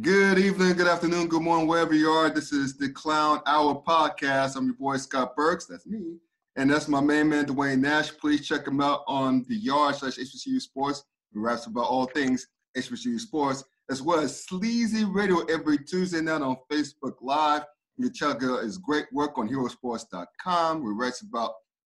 [0.00, 2.30] Good evening, good afternoon, good morning, wherever you are.
[2.30, 4.56] This is the Clown Hour podcast.
[4.56, 5.66] I'm your boy Scott Burks.
[5.66, 6.16] That's me.
[6.56, 8.10] And that's my main man, Dwayne Nash.
[8.16, 11.04] Please check him out on the yard slash HBCU Sports.
[11.30, 16.40] He raps about all things HBCU Sports, as well as Sleazy Radio every Tuesday night
[16.40, 17.64] on Facebook Live.
[17.98, 20.82] You check out his great work on herosports.com.
[20.82, 21.52] We writes about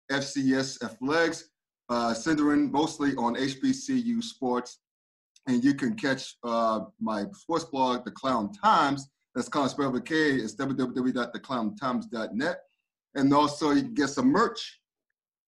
[0.10, 1.50] FCS athletics,
[1.90, 4.80] uh, centering mostly on HBCU sports.
[5.48, 9.10] And you can catch uh, my sports blog, The Clown Times.
[9.34, 10.36] That's Clown spelled with K.
[10.36, 12.60] It's www.theclowntimes.net.
[13.16, 14.80] And also, you can get some merch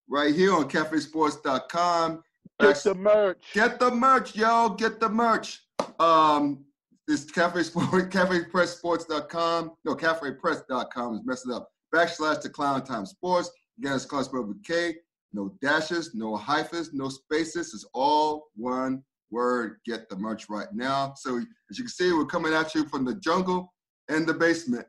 [0.10, 2.24] right here on cafesports.com.
[2.60, 3.44] Get the merch.
[3.54, 4.70] Get the merch, yo.
[4.70, 5.60] Get the merch.
[6.00, 6.66] Um,
[7.08, 9.72] it's Cafe Sport, CafePressSports.com.
[9.84, 11.70] No, CafePress.com is messing up.
[11.94, 13.52] Backslash the Clown Time Sports.
[13.80, 14.96] Again, it's spelled with K.
[15.34, 17.74] No dashes, no hyphens, no spaces.
[17.74, 19.78] It's all one word.
[19.86, 21.14] Get the merch right now.
[21.18, 21.38] So
[21.70, 23.74] as you can see, we're coming at you from the jungle
[24.10, 24.86] and the basement.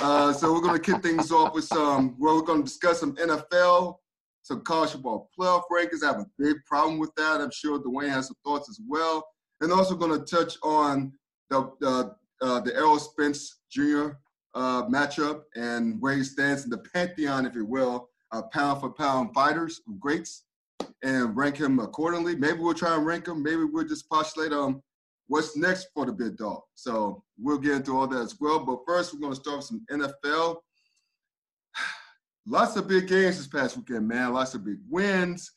[0.00, 3.00] Uh, so we're going to kick things off with some, well, we're going to discuss
[3.00, 3.96] some NFL,
[4.42, 6.02] some college football playoff rankings.
[6.02, 7.40] I have a big problem with that.
[7.40, 9.26] I'm sure Dwayne has some thoughts as well.
[9.60, 11.12] And also going to touch on
[11.48, 14.10] the, the, uh, the Errol Spence Jr.
[14.54, 18.08] Uh, matchup and where he stands in the pantheon, if you will,
[18.52, 20.44] pound for pound fighters, greats,
[21.02, 22.36] and rank him accordingly.
[22.36, 23.42] Maybe we'll try and rank him.
[23.42, 24.82] Maybe we'll just postulate um,
[25.28, 26.62] what's next for the big dog.
[26.74, 28.60] So we'll get into all that as well.
[28.60, 30.56] But first, we're going to start with some NFL.
[32.46, 34.32] Lots of big games this past weekend, man.
[34.32, 35.52] Lots of big wins.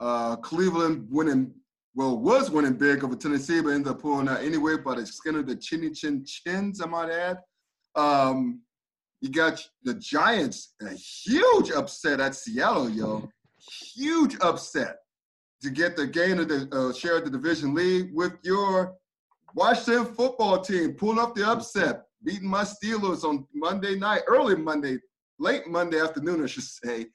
[0.00, 1.52] Uh, Cleveland winning,
[1.94, 5.36] well, was winning big over Tennessee, but ended up pulling out anyway by the skin
[5.36, 7.38] of the chinny chin chins, I might add.
[7.94, 8.60] Um,
[9.20, 13.26] you got the Giants, a huge upset at Seattle, yo.
[13.94, 14.96] Huge upset
[15.62, 18.96] to get the gain of the uh, share of the division lead with your
[19.54, 24.98] Washington football team pulling up the upset, beating my Steelers on Monday night, early Monday,
[25.38, 27.06] late Monday afternoon, I should say.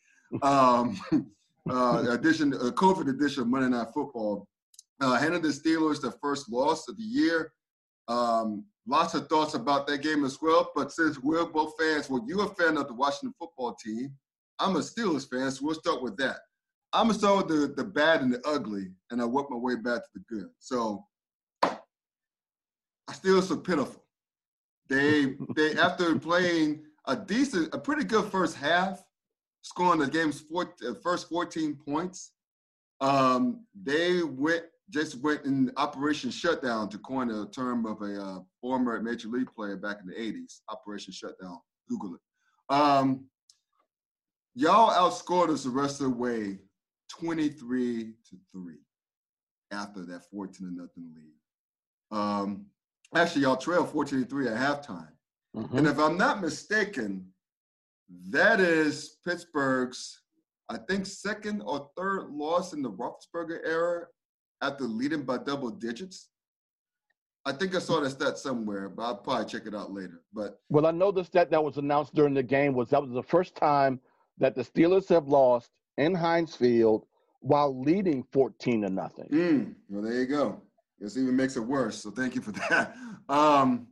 [0.41, 0.99] Um,
[1.69, 4.47] uh, edition, uh, COVID edition of Monday Night Football.
[5.01, 7.53] Uh, handed the Steelers the first loss of the year.
[8.07, 10.71] Um, lots of thoughts about that game as well.
[10.75, 14.11] But since we're both fans, well, you're a fan of the Washington football team.
[14.59, 16.37] I'm a Steelers fan, so we'll start with that.
[16.91, 19.75] I'm gonna start with the, the bad and the ugly, and I work my way
[19.75, 20.49] back to the good.
[20.59, 21.05] So
[21.63, 24.03] I still so pitiful.
[24.89, 29.03] They they after playing a decent, a pretty good first half,
[29.61, 32.31] scoring the game's four, uh, first 14 points.
[33.01, 38.39] Um, they went just went in Operation Shutdown to coin a term of a uh,
[38.59, 40.61] former Major League player back in the 80s.
[40.69, 41.59] Operation Shutdown.
[41.87, 42.21] Google it.
[42.73, 43.25] Um,
[44.59, 46.57] y'all outscored us the rest of the way
[47.09, 48.75] 23 to 3
[49.71, 52.17] after that 14 to nothing lead.
[52.19, 52.65] Um,
[53.15, 55.07] actually, y'all trailed 14 to 3 at halftime.
[55.55, 55.77] Mm-hmm.
[55.77, 57.27] And if I'm not mistaken,
[58.29, 60.23] that is Pittsburgh's,
[60.67, 64.07] I think, second or third loss in the Roethlisberger era
[64.61, 66.29] after leading by double digits.
[67.45, 70.21] I think I saw that stat somewhere, but I'll probably check it out later.
[70.33, 73.11] But well, I know the stat that was announced during the game was that was
[73.11, 74.01] the first time
[74.39, 77.05] that the Steelers have lost in Heinz Field
[77.41, 79.27] while leading 14 to nothing.
[79.31, 80.61] Mm, well, there you go.
[80.99, 82.01] This even makes it worse.
[82.01, 82.95] So thank you for that.
[83.29, 83.87] Um,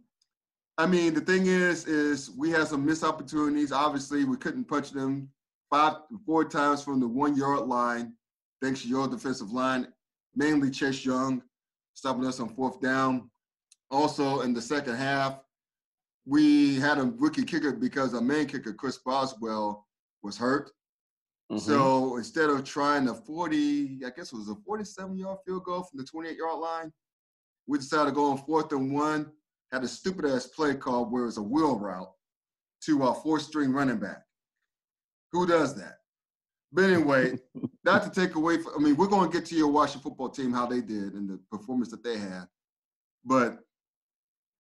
[0.78, 3.72] I mean, the thing is, is we had some missed opportunities.
[3.72, 5.30] Obviously, we couldn't punch them
[5.70, 8.14] five, four times from the one yard line,
[8.62, 9.88] thanks to your defensive line,
[10.36, 11.42] mainly Chase Young,
[11.94, 13.30] stopping us on fourth down.
[13.90, 15.40] Also, in the second half,
[16.26, 19.87] we had a rookie kicker because our main kicker, Chris Boswell,
[20.24, 20.72] was hurt.
[21.52, 21.60] Mm-hmm.
[21.60, 25.84] So instead of trying a 40, I guess it was a 47 yard field goal
[25.84, 26.92] from the 28 yard line,
[27.68, 29.32] we decided to go on fourth and one.
[29.72, 32.12] Had a stupid ass play called where it was a wheel route
[32.86, 34.24] to our four string running back.
[35.32, 35.98] Who does that?
[36.72, 37.38] But anyway,
[37.84, 40.30] not to take away from, I mean, we're going to get to your Washington football
[40.30, 42.48] team, how they did and the performance that they had.
[43.26, 43.60] But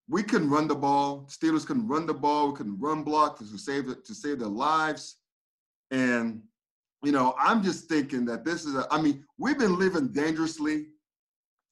[0.09, 1.27] we couldn't run the ball.
[1.29, 2.49] Steelers couldn't run the ball.
[2.49, 5.17] We couldn't run block to save it, to save their lives.
[5.91, 6.41] And
[7.03, 10.87] you know, I'm just thinking that this is a, I mean, we've been living dangerously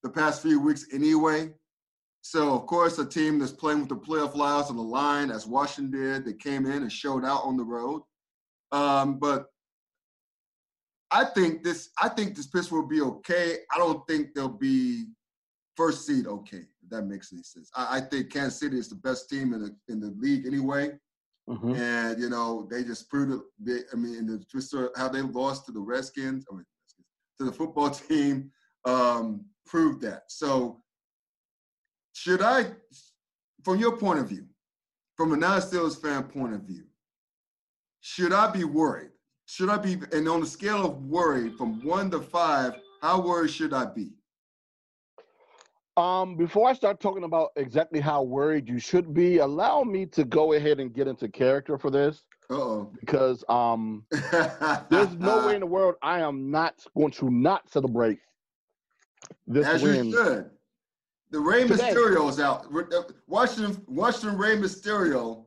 [0.04, 1.52] the past few weeks anyway.
[2.22, 5.46] So, of course, a team that's playing with the playoff lives on the line, as
[5.46, 8.02] Washington did, they came in and showed out on the road.
[8.72, 9.48] Um, but
[11.12, 13.58] I think this, I think this pitch will be okay.
[13.74, 15.06] I don't think they'll be
[15.76, 17.70] first seed okay, if that makes any sense.
[17.76, 20.94] I, I think Kansas City is the best team in the in the league anyway.
[21.50, 21.76] Mm-hmm.
[21.76, 23.86] And you know, they just proved it.
[23.94, 26.66] I mean, the, just how they lost to the Redskins, I mean,
[27.40, 28.52] to the football team,
[28.86, 30.24] um, proved that.
[30.28, 30.82] So,
[32.14, 32.68] should I
[33.66, 34.46] from your point of view,
[35.18, 36.84] from a non-Steelers fan point of view,
[38.00, 39.10] should I be worried?
[39.48, 43.50] Should I be, and on a scale of worry from one to five, how worried
[43.50, 44.12] should I be?
[45.98, 50.26] Um, before I start talking about exactly how worried you should be, allow me to
[50.26, 52.24] go ahead and get into character for this.
[52.50, 52.92] Uh-oh.
[53.00, 54.04] Because um,
[54.90, 58.20] there's no way in the world I am not going to not celebrate
[59.48, 60.06] this As win.
[60.06, 60.50] you should.
[61.32, 61.66] The Rey.
[61.66, 62.68] Mysterio is out.
[62.74, 65.45] uh, Washington, Washington Rey Mysterio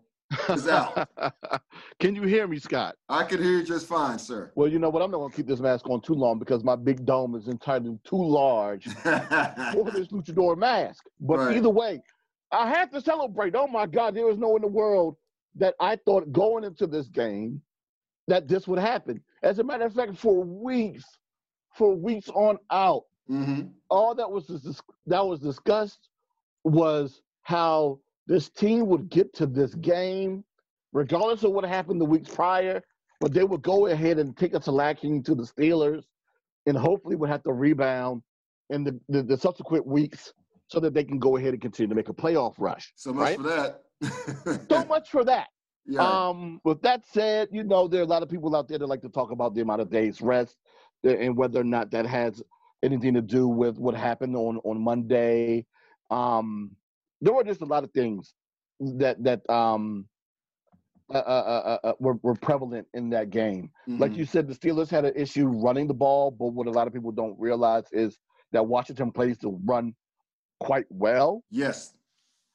[0.49, 1.09] is out.
[2.01, 2.97] Can you hear me, Scott?
[3.09, 4.53] I can hear you just fine, sir.
[4.55, 5.03] Well, you know what?
[5.03, 7.49] I'm not going to keep this mask on too long because my big dome is
[7.49, 11.05] entirely too large for this luchador mask.
[11.21, 11.57] But Right.
[11.57, 12.03] either way,
[12.53, 13.55] I have to celebrate.
[13.55, 15.17] Oh my God, there was no in the world
[15.57, 17.61] that I thought going into this game
[18.27, 19.23] that this would happen.
[19.43, 21.05] As a matter of fact, for weeks,
[21.75, 24.47] for weeks on out, hmm all that was
[25.07, 26.11] that was discussed
[26.65, 30.45] was how this team would get to this game,
[30.93, 32.81] regardless of what happened the weeks prior,
[33.21, 36.05] but they would go ahead and take a lacking to the Steelers,
[36.67, 38.23] and hopefully would have to rebound
[38.71, 40.33] in the, the, the subsequent weeks
[40.69, 42.93] so that they can go ahead and continue to make a playoff rush.
[42.95, 43.37] So much Right.
[43.37, 43.83] for that.
[44.69, 45.49] So much for that.
[45.87, 46.29] yeah.
[46.29, 48.87] Um, with that said, you know, there are a lot of people out there that
[48.87, 50.59] like to talk about the amount of days rest
[51.03, 52.43] and whether or not that has
[52.83, 55.65] anything to do with what happened on on Monday.
[56.11, 56.77] Um,
[57.21, 58.35] there were just a lot of things
[58.81, 60.07] that that um
[61.11, 63.71] uh, uh, uh, uh, were, were prevalent in that game.
[63.87, 64.17] Like Mhm.
[64.19, 66.93] you said, the Steelers had an issue running the ball, but what a lot of
[66.93, 68.19] people don't realize is
[68.53, 69.95] that Washington plays to run
[70.61, 71.43] quite well.
[71.51, 71.95] yes.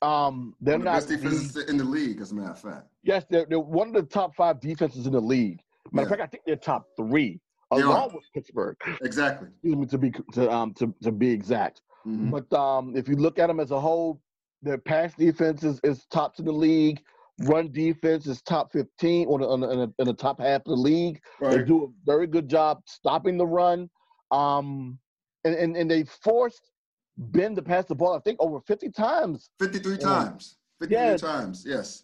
[0.03, 2.87] Um, they're the not best the- in the league, as a matter of fact.
[3.03, 5.61] Yes, they're, they're one of the top five defenses in the league.
[5.93, 7.39] Matter of fact, I think they're top three,
[7.71, 8.75] along with Pittsburgh.
[9.01, 9.47] Exactly.
[9.47, 11.81] Excuse me, to be to um to, to be exact.
[12.05, 12.29] Mhm.
[12.31, 14.21] But um, if you look at them as a whole,
[14.63, 17.01] their pass defense is, is tops in the league.
[17.41, 20.65] Run defense is top fifteen or in, the- in, the- in the top half of
[20.65, 21.19] the league.
[21.41, 23.89] They do a very good job stopping the run.
[24.31, 24.99] Um,
[25.43, 26.71] and and, and they forced
[27.17, 28.15] Ben to pass the ball.
[28.15, 29.97] I think over fifty times 53 Yeah.
[29.99, 30.57] times.
[30.79, 31.17] 53 Yeah.
[31.17, 31.63] times.
[31.67, 32.03] Yes.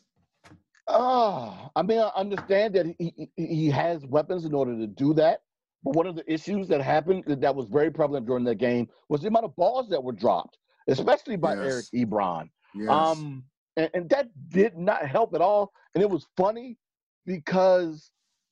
[0.88, 5.42] Oh, I mean, I understand that he, he has weapons in order to do that.
[5.84, 8.90] But one of the issues that happened that that was very prevalent during that game
[9.08, 10.58] was the amount of balls that were dropped,
[10.90, 12.50] especially by Eric Ebron.
[12.76, 12.90] Yes.
[12.90, 13.44] Um,
[13.78, 15.72] and, and that did not help at all.
[15.94, 16.78] And it was funny
[17.26, 18.12] because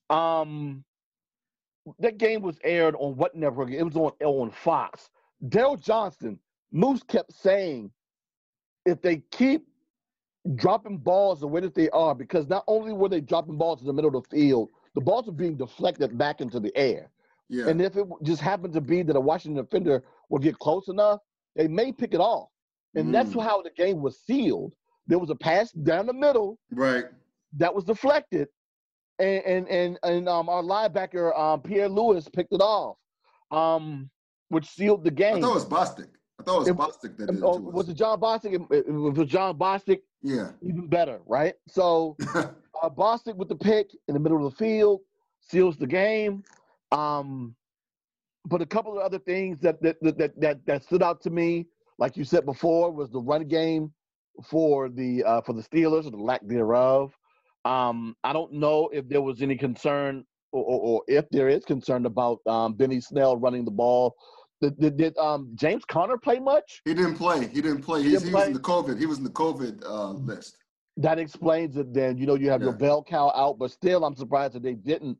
[0.09, 0.83] um,
[1.99, 3.71] that game was aired on what network?
[3.71, 5.09] It was on on Fox.
[5.49, 6.39] Daryl Johnston,
[6.71, 7.91] Moose kept saying,
[8.85, 9.67] if they keep
[10.55, 13.87] dropping balls the way that they are, because not only were they dropping balls in
[13.87, 17.11] the middle of the field, the balls were being deflected back into the air.
[17.49, 17.67] yeah.
[17.67, 21.19] And if it just happened to be that a Washington defender would get close enough,
[21.57, 22.47] they may pick it off.
[22.95, 23.43] And that's Mm.
[23.43, 24.73] how the game was sealed.
[25.07, 27.05] There was a pass down the middle right.
[27.57, 28.47] that was deflected,
[29.19, 32.97] and and and, and um, our linebacker um, Pierre Lewis picked it off,
[33.51, 34.09] um,
[34.49, 35.37] which sealed the game.
[35.37, 36.07] I thought it was Bostic.
[36.39, 38.53] I thought it was It- Bostic that did it Oh, was it Jon Bostic?
[38.71, 40.51] It, it was Jon Bostic, Yeah.
[40.61, 41.55] even better, right?
[41.67, 45.01] So uh, Bostic with the pick in the middle of the field
[45.41, 46.43] seals the game.
[46.91, 47.55] Um,
[48.47, 51.67] but a couple of other things that that, that that that stood out to me,
[51.99, 53.91] like you said before, was the run game
[54.49, 57.11] for the uh, for the Steelers or the lack thereof.
[57.65, 61.65] Um, I don't know if there was any concern or, or, or if there is
[61.65, 64.15] concern about um, Benny Snell running the ball.
[64.61, 66.81] Did, did, did um, James Conner play much?
[66.83, 67.47] he didn't play.
[67.47, 68.01] He didn't play.
[68.01, 68.97] He's, didn't he was in the COVID.
[68.97, 70.57] He was in the COVID uh, list.
[70.95, 72.17] that explains it then.
[72.17, 75.17] You know, you have your bell cow out, but still, I'm surprised that they didn't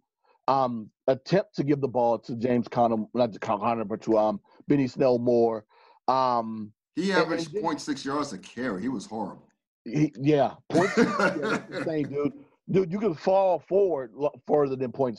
[0.48, 4.40] um, attempt to give the ball to James Conner, not to Conner, but to um,
[4.68, 5.66] Benny Snell more.
[6.08, 8.82] Um, He and averaged then- 0.6 yards a carry.
[8.82, 9.48] He was horrible.
[9.86, 12.34] he, yeah, point six, yeah, insane, dude.
[12.70, 14.12] Dude, you can fall forward
[14.46, 15.18] further than 0.6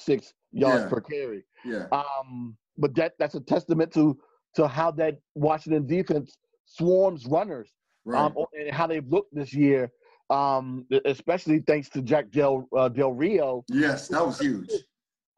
[0.53, 0.89] yards Yeah.
[0.89, 1.45] per carry.
[1.65, 1.87] Yeah.
[1.93, 4.19] Um, but that that's a testament to
[4.57, 7.71] to how that Washington defense swarms runners.
[8.05, 8.21] Right.
[8.25, 9.91] um, and how they've looked this year,
[10.31, 14.71] um, especially thanks to Jack Del uh, Del Rio, yes, that was huge.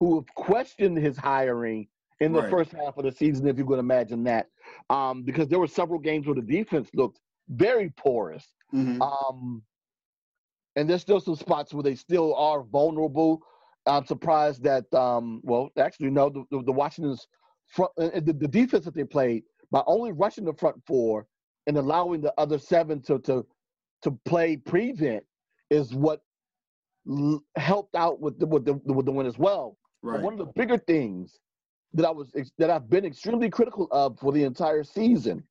[0.00, 1.86] Who have questioned his hiring
[2.20, 2.50] in the Right.
[2.50, 4.50] first half of the season, if you could imagine that,
[4.88, 9.00] um, because there were several games where the defense looked very porous, Mhm.
[9.02, 9.62] um,
[10.76, 13.42] and there's still some spots where they still are vulnerable.
[13.86, 17.26] I'm surprised that, um, well, actually, no, the, the, the Washington's
[17.66, 21.26] front, uh, the, the defense that they played by only rushing the front four
[21.66, 23.46] and allowing the other seven to to
[24.02, 25.24] to play prevent
[25.70, 26.22] is what
[27.08, 29.76] l- helped out with the with the with the win as well.
[30.02, 30.22] But Right.
[30.22, 31.38] one of the bigger things
[31.94, 35.44] that I was that I've been extremely critical of for the entire season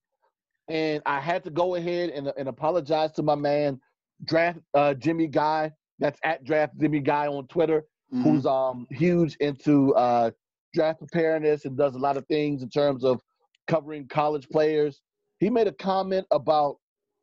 [0.69, 3.79] and I had to go ahead and, and apologize to my man,
[4.25, 5.71] Draft uh, Jimmy Guy.
[5.97, 8.23] That's at Draft Jimmy Guy on Twitter, Mhm.
[8.23, 10.31] who's um huge into uh,
[10.73, 13.19] draft preparedness and does a lot of things in terms of
[13.67, 15.01] covering college players.
[15.39, 16.77] He made a comment about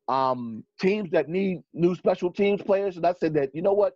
[0.08, 3.94] um, teams that need new special teams players, and I said that you know what,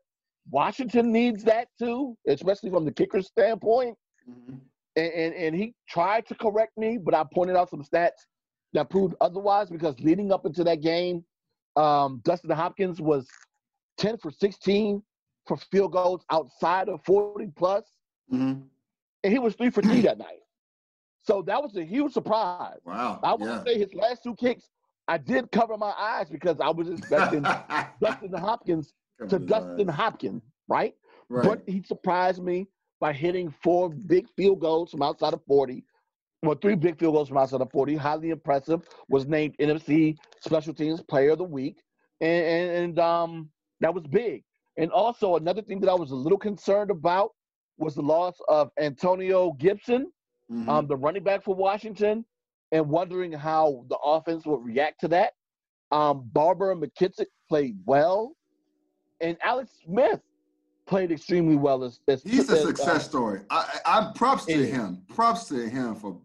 [0.51, 3.97] Washington needs that too, especially from the kicker standpoint.
[4.29, 4.61] Mhm.
[4.97, 8.27] And, and and he tried to correct me, but I pointed out some stats
[8.73, 11.25] that proved otherwise because leading up into that game,
[11.77, 13.29] um, Dustin Hopkins was
[13.99, 15.03] 10 for 16
[15.47, 17.85] for field goals outside of 40 plus,
[18.33, 18.69] Mhm.
[19.25, 20.41] and he was three for three that night.
[21.23, 22.81] So that was a huge surprise.
[22.85, 23.21] Wow.
[23.23, 23.63] I would yeah.
[23.65, 24.69] say his last two kicks,
[25.07, 27.43] I did cover my eyes because I was expecting
[28.01, 28.95] Dustin Hopkins
[29.29, 30.95] to Dustin Hopkins, right?
[31.29, 31.45] Right.
[31.45, 32.67] But he surprised me
[33.01, 35.85] by hitting four big field goals from outside of 40.
[36.43, 37.97] Well, three big field goals from outside of 40.
[37.97, 38.83] Highly impressive.
[39.09, 41.83] Was named NFC Special Teams Player of the Week.
[42.21, 43.51] And, and, and um,
[43.81, 44.43] that was big.
[44.77, 47.31] And also, another thing that I was a little concerned about
[47.79, 50.11] was the loss of Antonio Gibson,
[50.51, 50.69] Mhm.
[50.69, 52.25] um, the running back for Washington,
[52.73, 55.33] and wondering how the offense would react to that.
[55.93, 58.35] Um, Barber and McKissic played well,
[59.21, 60.21] and Alex Smith
[60.87, 61.85] played extremely well.
[61.85, 63.41] As, as He's a as, uh, success story.
[63.51, 65.03] I, I I'm props to him.
[65.09, 66.19] Props to him for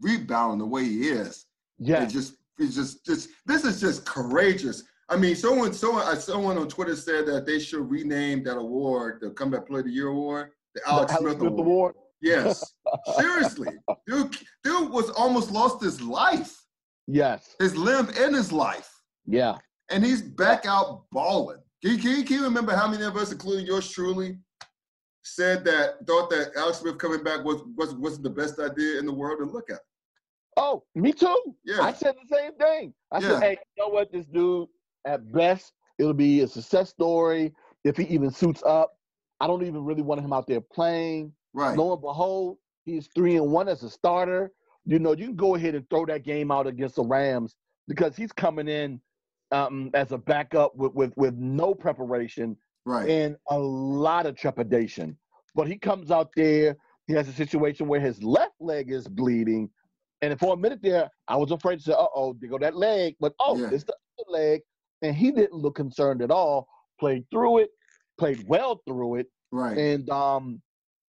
[0.00, 1.46] rebounding the way he is.
[1.78, 4.82] yeah, It just it's just just this is just courageous.
[5.08, 9.20] I mean, someone someone uh, someone on Twitter said that they should rename that award,
[9.20, 11.60] the Comeback Player of the Year award, the the Alex, Smith, award.
[11.60, 11.94] Award.
[12.22, 12.74] Yes,
[13.18, 13.68] seriously,
[14.06, 16.56] dude, dude was almost lost his life,
[17.06, 18.90] Yes, his limb and his life,
[19.26, 19.58] yeah,
[19.90, 21.60] and he's back out balling.
[21.82, 24.38] Can you, can you, can you remember how many of us, including yours truly,
[25.22, 29.06] said that thought that Alex Smith coming back was was wasn't the best idea in
[29.06, 29.40] the world?
[29.40, 29.80] And look at.
[30.56, 31.54] Oh, me too.
[31.64, 31.82] Yeah.
[31.82, 32.94] I said the same thing.
[33.12, 33.28] I Yeah.
[33.28, 34.10] said, hey, you know what?
[34.10, 34.68] This dude,
[35.04, 37.52] at best, it'll be a success story
[37.84, 38.96] if he even suits up.
[39.38, 41.32] I don't even really want him out there playing.
[41.52, 41.76] right?
[41.76, 42.56] Lo and behold,
[42.86, 44.50] he's three and one as a starter.
[44.86, 47.54] You know, you can go ahead and throw that game out against the Rams
[47.86, 48.98] because he's coming in
[49.52, 53.08] um, as a backup with, with with no preparation right.
[53.08, 55.16] and a lot of trepidation.
[55.54, 56.76] But he comes out there.
[57.06, 59.70] He has a situation where his left leg is bleeding,
[60.22, 62.76] and for a minute there, I was afraid to say, "Uh oh, there go that
[62.76, 63.70] leg." But oh, Yeah.
[63.70, 64.60] it's the other leg,
[65.02, 66.68] and he didn't look concerned at all.
[66.98, 67.70] Played through it,
[68.18, 69.76] played well through it, right.
[69.76, 70.62] and um,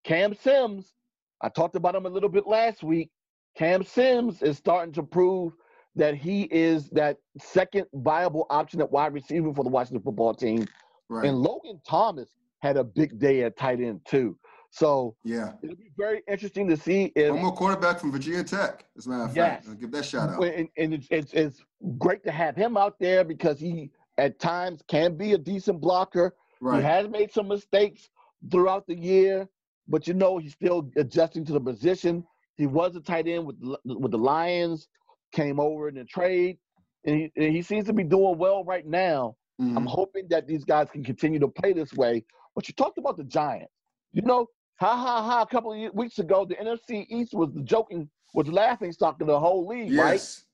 [0.04, 0.94] Cam Sims,
[1.42, 3.10] I talked about him a little bit last week.
[3.58, 5.54] Cam Sims is starting to prove
[5.98, 10.66] that he is that second viable option at wide receiver for the Washington football team.
[11.10, 11.26] right.
[11.26, 14.38] And Logan Thomas had a big day at tight end too.
[14.70, 15.54] So yeah.
[15.64, 19.10] it'll be very interesting to see if One more quarterback from Virginia Tech, as a
[19.10, 19.56] matter of Yes.
[19.66, 19.68] fact.
[19.70, 20.44] I'll give that shout out.
[20.44, 21.64] and, and it's, it's it's
[21.98, 26.36] great to have him out there because he at times can be a decent blocker.
[26.62, 26.78] Right.
[26.80, 28.10] He has made some mistakes
[28.52, 29.48] throughout the year,
[29.88, 32.24] but you know he's still adjusting to the position.
[32.58, 34.90] He was a tight end with with the Lions,
[35.32, 36.58] came over in the trade,
[37.06, 39.36] and he, and he seems to be doing well right now.
[39.60, 39.88] I'm Mhm.
[39.88, 42.24] hoping that these guys can continue to play this way.
[42.54, 43.74] But you talked about the Giants.
[44.14, 44.48] You know,
[44.80, 45.42] ha ha ha.
[45.42, 49.28] A couple of weeks ago, the NFC East was the joking, was laughing stock of
[49.28, 50.14] the whole league, right?
[50.14, 50.46] Yes.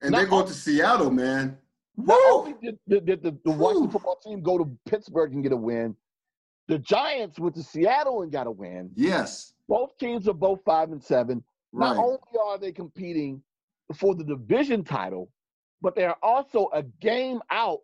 [0.00, 1.58] And they go to Seattle, man.
[1.96, 2.38] Not Woo!
[2.38, 5.56] only did, did, did the, the Washington football team go to Pittsburgh and get a
[5.56, 5.94] win,
[6.68, 8.90] the Giants went to Seattle and got a win.
[8.94, 9.52] Yes.
[9.68, 11.44] Both teams are both five and seven.
[11.72, 11.94] Right.
[11.94, 13.42] Not only are they competing
[13.92, 15.30] for the division title,
[15.80, 17.80] but they are also a game out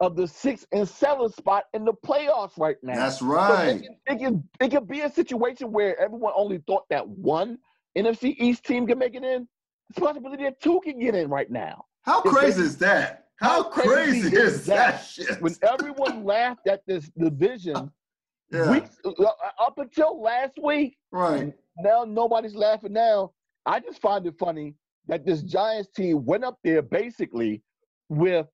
[0.00, 2.94] of the sixth and seventh spot in the playoffs right now.
[2.94, 3.68] That's So right.
[3.68, 7.58] it, can, it, can, it can be a situation where everyone only thought that one
[7.96, 9.46] NFC East team can make it in.
[9.90, 11.84] It's a possibility that two can get in right now.
[12.02, 13.26] How If crazy is that?
[13.40, 15.04] How, How crazy, crazy is is that, that?
[15.04, 15.42] shit?
[15.42, 17.90] When everyone laughed at this division
[18.52, 18.70] yeah.
[18.70, 19.10] weeks, uh,
[19.58, 21.52] up until last week, right.
[21.78, 23.32] now nobody's laughing now.
[23.66, 24.74] I just find it funny
[25.06, 27.62] that this Giants team went up there basically
[28.08, 28.46] with,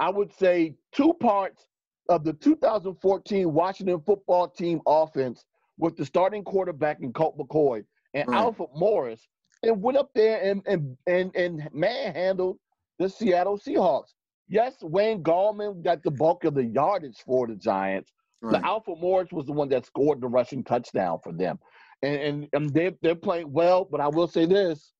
[0.00, 1.66] I would say, two parts
[2.08, 5.44] of the 2014 Washington football team offense
[5.78, 7.84] with the starting quarterback in Colt McCoy
[8.14, 8.38] and Right.
[8.38, 9.26] Alfred Morris,
[9.62, 12.58] and went up there and and and, and manhandled
[12.98, 14.14] the Seattle Seahawks.
[14.48, 18.60] Yes, Wayne Gallman got the bulk of the yardage for the Giants, Right.
[18.60, 21.58] the Alfred Morris was the one that scored the rushing touchdown for them.
[22.02, 24.92] And, and, and they're, they're playing well, but I will say this.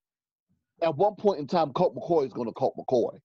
[0.83, 3.18] At one point in time, Colt McCoy is going to Colt McCoy.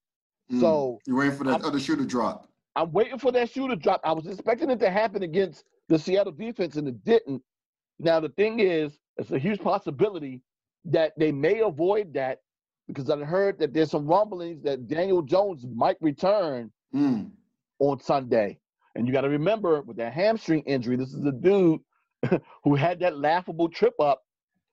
[0.50, 0.60] Mm.
[0.60, 2.48] So You're waiting for that I'm- other shoe to drop.
[2.74, 4.00] I'm waiting for that shoe to drop.
[4.02, 7.42] I was expecting it to happen against the Seattle defense, and it didn't.
[7.98, 10.40] Now, the thing is, it's a huge possibility
[10.86, 12.38] that they may avoid that
[12.88, 17.30] because I heard that there's some rumblings that Daniel Jones might return Mm.
[17.78, 18.58] on Sunday.
[18.94, 21.80] And you got to remember with that hamstring injury, this is a dude
[22.64, 24.21] who had that laughable trip up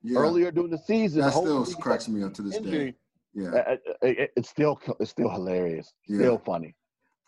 [0.02, 0.20] Yeah.
[0.20, 1.22] earlier during the season.
[1.22, 2.92] that still cracks me up to this injury.
[2.92, 2.98] day.
[3.34, 3.50] Yeah.
[3.50, 6.18] Uh, uh, it- it's still it's still hilarious, Yeah.
[6.20, 6.76] still funny.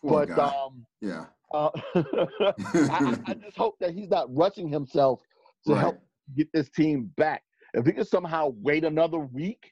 [0.01, 0.48] Poor but guy.
[0.48, 1.25] um, yeah.
[1.54, 5.22] uh, I, I- just hope that he's not rushing himself
[5.68, 5.80] to right.
[5.80, 6.00] help
[6.36, 7.44] get this team back.
[7.74, 9.72] If he could somehow wait another week,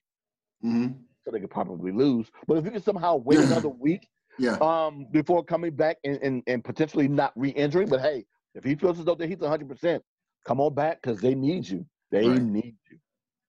[0.61, 0.87] hmm
[1.25, 2.27] so they could probably lose.
[2.47, 4.57] But if he could somehow wait another week Yeah.
[4.61, 8.25] um, before coming back and, and, and potentially not re-injuring, but hey,
[8.55, 10.01] if he feels as though that he's 100, percent
[10.45, 11.85] come on back because they need you.
[12.11, 12.41] They Right.
[12.41, 12.97] need you.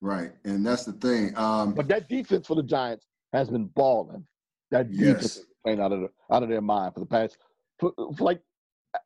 [0.01, 0.33] Right.
[0.45, 1.37] And that's the thing.
[1.37, 4.27] Um, But that defense for the Giants has been balling.
[4.71, 5.47] That defense Yes.
[5.65, 7.39] playing out of the, out of their mind for the past,
[7.79, 8.41] for, for like,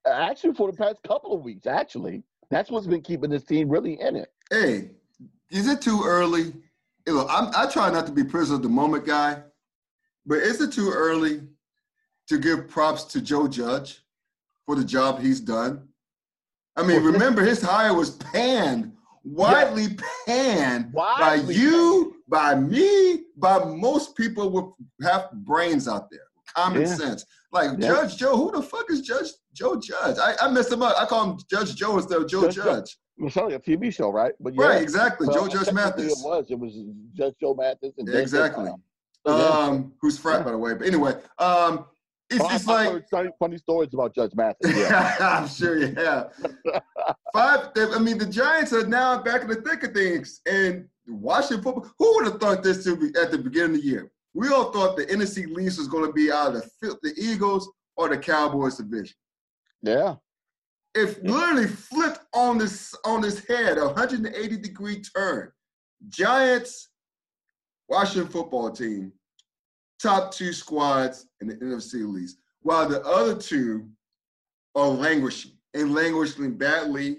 [0.07, 1.67] actually for the past couple of weeks.
[1.67, 4.33] Actually, that's what's been keeping this team really in it.
[4.51, 4.91] hey,
[5.51, 6.55] is it too early?
[7.07, 9.43] Look, I'm, I try not to be prisoner of the moment guy,
[10.27, 11.43] but is it too early
[12.29, 14.03] to give props to Joe Judge
[14.67, 15.89] for the job he's done?
[16.77, 23.65] I mean, remember his hire was panned, widely panned by Widely you, by me, by
[23.65, 24.65] most people with
[25.03, 26.21] half brains out there,
[26.55, 26.95] common Yeah.
[26.95, 27.25] sense.
[27.53, 27.89] Like Yeah.
[27.89, 30.19] Judge Joe, who the fuck is Judge Joe Judge?
[30.19, 30.95] I, I messed him up.
[30.99, 32.57] I call him Judge Joe instead of Joe Judge.
[32.57, 32.99] Judge.
[33.37, 34.33] Only a TV show, right?
[34.41, 35.29] But yeah, Right, exactly.
[35.29, 36.13] Well, Joe Judge Mathis.
[36.13, 36.47] It was.
[36.51, 36.73] It was
[37.13, 38.65] Judge Joe Mathis and Exactly.
[39.27, 39.33] Yeah.
[39.33, 40.75] Um, who's frat, by the way.
[40.75, 41.87] But anyway, um,
[42.37, 44.77] it's, Oh, it's I've like heard funny, funny stories about Judge Mathis.
[44.77, 45.17] Yeah.
[45.21, 46.33] I'm sure you have.
[47.33, 47.69] Five.
[47.77, 51.91] I mean, the Giants are now back in the thick of things, and Washington football.
[51.99, 54.11] Who would have thought this to be at the beginning of the year?
[54.35, 57.71] We all thought the NFC least was going to be out of the the Eagles
[57.97, 59.17] or the Cowboys division.
[59.83, 60.17] yeah.
[60.97, 65.51] If literally flipped on this on this head, a 180 degree turn.
[66.09, 66.91] Giants,
[67.89, 69.13] Washington football team,
[70.01, 73.89] top two squads in the NFC least, while the other two
[74.75, 77.19] are languishing and languishing badly.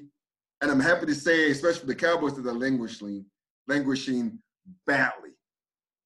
[0.62, 3.26] And I'm happy to say, especially for the Cowboys, that they're languishing,
[3.68, 4.40] languishing
[4.88, 5.32] badly.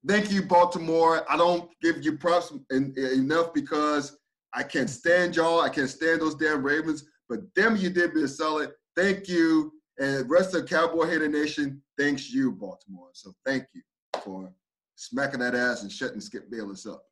[0.08, 1.26] Thank you, Baltimore.
[1.30, 4.18] I don't give you props en- enough because
[4.54, 5.62] I can't stand y'all.
[5.62, 7.06] I can't stand those damn Ravens.
[7.28, 8.72] But damn, you did me a solid.
[8.96, 9.74] Thank you.
[10.00, 13.10] And the rest of Cowboy Hater Nation, thanks you, Baltimore.
[13.14, 13.82] So thank you
[14.24, 14.52] for
[15.00, 17.04] smacking that ass and shutting Skip Bayless up.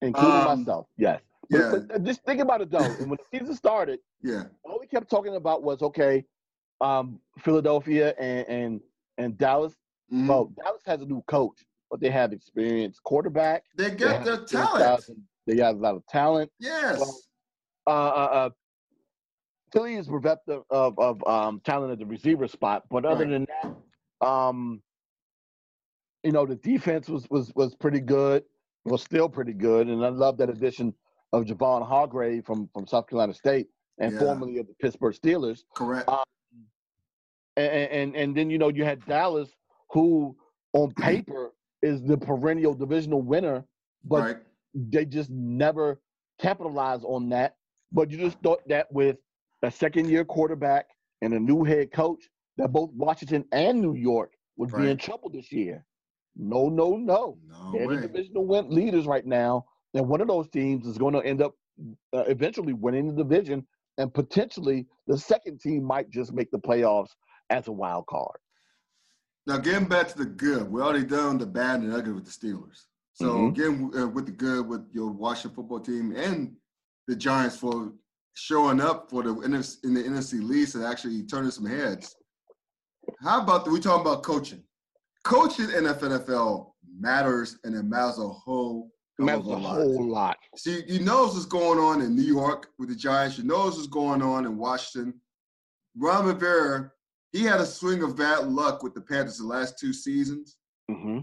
[0.00, 0.86] Including Um, myself.
[0.96, 1.20] Yes.
[1.50, 2.88] But- Yeah, but, just think about it though.
[3.04, 6.24] When the season started, yeah, all we kept talking about was okay,
[6.80, 8.80] um, Philadelphia and and
[9.18, 9.74] and Dallas.
[10.12, 10.26] mhm.
[10.28, 13.64] Well, Dallas has a new coach, but they have experienced quarterback.
[13.76, 15.04] they got their talent.
[15.46, 16.50] They got a lot of talent.
[16.58, 16.98] Yes.
[17.86, 18.50] Uh, uh, uh,
[19.70, 23.30] Philly is bereft of, of, of um, talent at the receiver spot, but other Right.
[23.30, 24.82] than that, um,
[26.24, 28.44] you know, the defense was was was pretty good.
[28.86, 30.92] Was still pretty good, and I love that addition
[31.32, 34.18] of Javon Hargrave from from South Carolina State and Yeah.
[34.18, 35.64] formerly of the Pittsburgh Steelers.
[35.74, 36.08] Correct.
[36.08, 36.22] uh,
[37.56, 39.50] And, and and then you know you had Dallas,
[39.90, 40.36] who
[40.72, 43.64] on paper is the perennial divisional winner,
[44.04, 44.36] but right.
[44.74, 46.00] they just never
[46.40, 47.56] capitalized on that.
[47.92, 49.16] But you just thought that with
[49.62, 50.88] a second year quarterback
[51.22, 55.30] and a new head coach, that both Washington and New York would be in trouble
[55.30, 55.84] this year.
[56.36, 57.38] No, no, no.
[57.48, 61.14] No They're the divisional win- leaders right now, and one of those teams is going
[61.14, 61.54] to end up
[62.12, 63.66] uh, eventually winning the division,
[63.98, 67.10] and potentially the second team might just make the playoffs
[67.50, 68.36] as a wild card.
[69.46, 72.30] Now, getting back to the good, we already done the bad and ugly with the
[72.30, 72.86] Steelers.
[73.12, 73.48] So, Mhm.
[73.50, 76.56] again, uh, with the good with your Washington football team and
[77.06, 77.92] the Giants for
[78.32, 79.50] showing up for the in
[79.94, 82.16] the NFC least and actually turning some heads.
[83.20, 84.64] How about the, we talking about coaching?
[85.24, 90.36] Coaching in the NFL matters and it matters a whole Matters a whole lot.
[90.56, 93.38] See, you know what's going on in New York with the Giants.
[93.38, 95.14] You know what's going on in Washington.
[95.96, 96.90] Ron Rivera,
[97.30, 100.56] he had a swing of bad luck with the Panthers the last two seasons.
[100.90, 101.20] hmm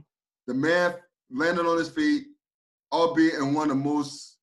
[0.48, 0.96] The man
[1.30, 2.28] landed on his feet,
[2.94, 4.38] albeit in one of the most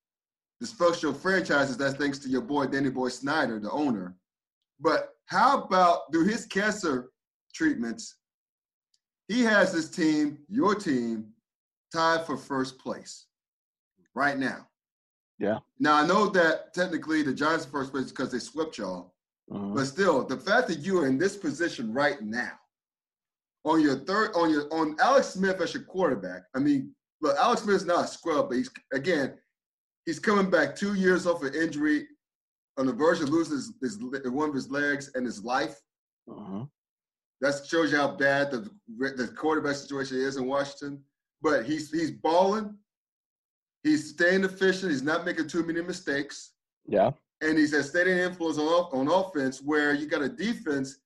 [0.63, 1.75] dysfunctional franchises.
[1.75, 4.15] That's thanks to your boy Danny Boy Snyder, the owner.
[4.79, 7.09] But how about through his cancer
[7.53, 8.15] treatments,
[9.29, 11.31] he has his team, your team,
[11.93, 13.27] tied for first place
[14.15, 14.67] right now.
[15.37, 15.59] Yeah.
[15.79, 19.13] Now I know that technically the Giants are first place because they swept y'all,
[19.49, 19.73] Mhm.
[19.75, 22.59] but still, the fact that you are in this position right now,
[23.65, 26.43] on your third, on your on Alex Smith as your quarterback.
[26.55, 29.39] I mean, look, Alex Smith's not a scrub, but he's again,
[30.05, 32.07] he's coming back two years off an injury,
[32.77, 33.97] on the verge of losing his, his
[34.31, 35.79] one of his legs and his life.
[36.27, 36.69] Mhm.
[37.41, 41.03] That shows you how bad the the quarterback situation is in Washington.
[41.41, 42.75] but he's he's balling.
[43.83, 44.91] He's staying efficient.
[44.91, 46.51] He's not making too many mistakes.
[46.85, 47.11] Yeah.
[47.41, 50.99] And he's a steady influence on on offense where you got a defense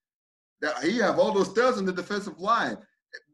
[0.62, 2.78] that he have all those studs in the defensive line.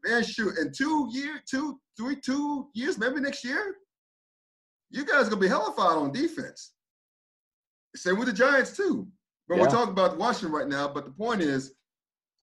[0.03, 3.75] Man, shoot, in two year, two, three, two years, maybe next year,
[4.89, 6.73] you guys are gonna be hellified on defense.
[7.95, 9.07] Same with the Giants too.
[9.47, 9.61] But yeah.
[9.61, 10.87] we're talking about Washington right now.
[10.87, 11.73] But the point is,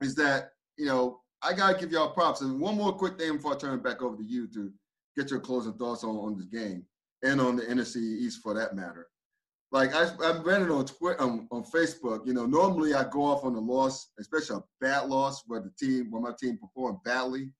[0.00, 2.40] is that you know I gotta give y'all props.
[2.40, 4.72] And one more quick thing before I turn it back over to you to
[5.16, 6.85] get your closing thoughts on, on this game
[7.22, 9.09] and on the NFC East for that matter.
[9.72, 12.26] Like I, I read it on Twitter, on, on Facebook.
[12.26, 15.72] You know, normally I go off on a loss, especially a bad loss where the
[15.78, 17.50] team, where my team performed badly,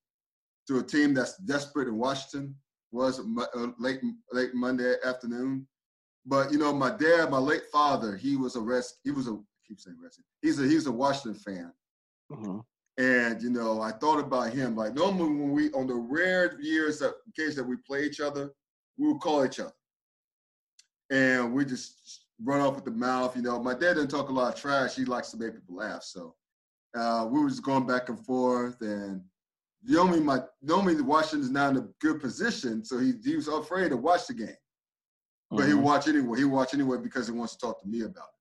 [0.69, 2.55] to a team that's desperate in Washington
[2.93, 4.01] was uh, late
[4.33, 5.67] late Monday afternoon.
[6.25, 8.99] But you know, my dad, my late father, he was a rest.
[9.05, 10.21] He was a I keep saying rest.
[10.43, 11.73] He's a he's a Washington fan.
[12.33, 12.59] Mm-hmm.
[12.99, 14.75] And you know, I thought about him.
[14.75, 18.53] Like normally, when we on the rare years that case that we play each other,
[18.97, 19.73] we would call each other,
[21.11, 23.37] and we just run off with the mouth.
[23.37, 24.97] You know, my dad didn't talk a lot of trash.
[24.97, 26.03] He likes to make people laugh.
[26.03, 26.35] So
[26.97, 28.81] uh, we were just going back and forth.
[28.81, 29.23] And
[29.85, 33.97] normally, my normally Washington's not in a good position, so he, he was afraid to
[33.97, 34.49] watch the game.
[35.51, 35.69] But mm-hmm.
[35.69, 36.39] he watch anyway.
[36.39, 38.36] He watch anyway because he wants to talk to me about it.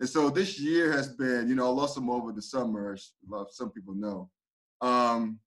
[0.00, 3.12] And so this year has been, you know, I lost him over the summer, as
[3.50, 4.30] some people know.
[4.80, 5.38] Um,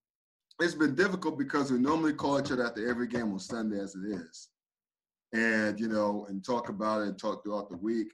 [0.59, 3.95] it's been difficult because we normally call each other after every game on Sunday as
[3.95, 4.47] it is.
[5.33, 8.13] And, you know, and talk about it and talk throughout the week.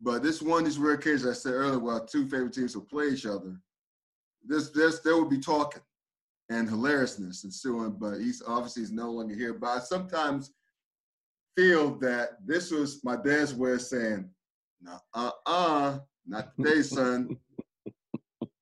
[0.00, 3.08] But this one, these rare cases I said earlier, where two favorite teams will play
[3.08, 3.56] each other,
[4.46, 5.82] this, this, there will be talking
[6.50, 9.54] and hilariousness ensuing, but he's obviously he's no longer here.
[9.54, 10.52] But I sometimes
[11.56, 14.28] feel that this was my dad's way of saying,
[14.80, 17.36] no, uh-uh, not today, son.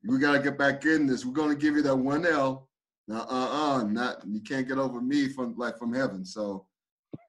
[0.04, 1.24] we gotta get back in this.
[1.24, 2.68] We're gonna give you that one L.
[3.06, 6.24] No, uh-uh, not you can't get over me from like from heaven.
[6.24, 6.66] So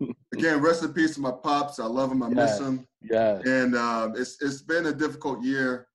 [0.34, 1.80] again, rest in peace to my pops.
[1.80, 2.23] I love him.
[2.23, 2.60] I yes.
[2.60, 2.88] miss him.
[3.02, 3.39] Yeah.
[3.45, 5.88] And uh, it's it's been a difficult year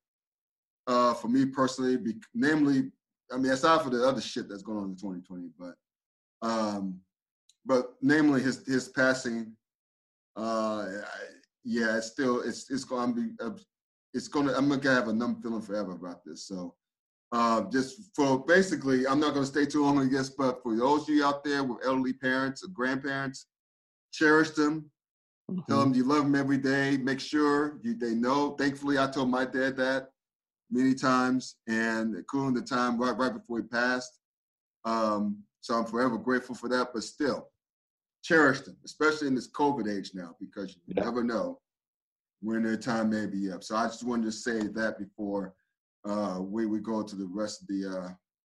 [0.86, 1.96] uh, for me personally.
[1.96, 2.90] Be, namely,
[3.32, 5.74] I mean, aside for the other shit that's going on in 2020, but
[6.42, 7.00] um,
[7.66, 9.52] but namely his his passing.
[10.36, 10.86] Uh,
[11.64, 13.50] yeah, it's still it's it's gonna be uh,
[14.12, 16.46] it's gonna I'm gonna have a numb feeling forever about this.
[16.46, 16.74] So
[17.32, 21.02] uh, just for basically, I'm not gonna stay too long on this, but for those
[21.02, 23.46] of you out there with elderly parents or grandparents,
[24.12, 24.90] cherish them.
[25.50, 25.60] Mm-hmm.
[25.68, 26.96] Tell them you love them every day.
[26.96, 28.52] Make sure you they know.
[28.52, 30.10] Thankfully, I told my dad that
[30.70, 34.18] many times, and including the time right right before he passed.
[34.84, 36.90] Um, so I'm forever grateful for that.
[36.92, 37.48] But still,
[38.24, 41.04] cherish them, especially in this COVID age now, because you yeah.
[41.04, 41.60] never know
[42.40, 43.62] when their time may be up.
[43.62, 45.54] So I just wanted to say that before
[46.04, 47.86] uh, we, we go to the rest of the.
[47.86, 48.08] Uh,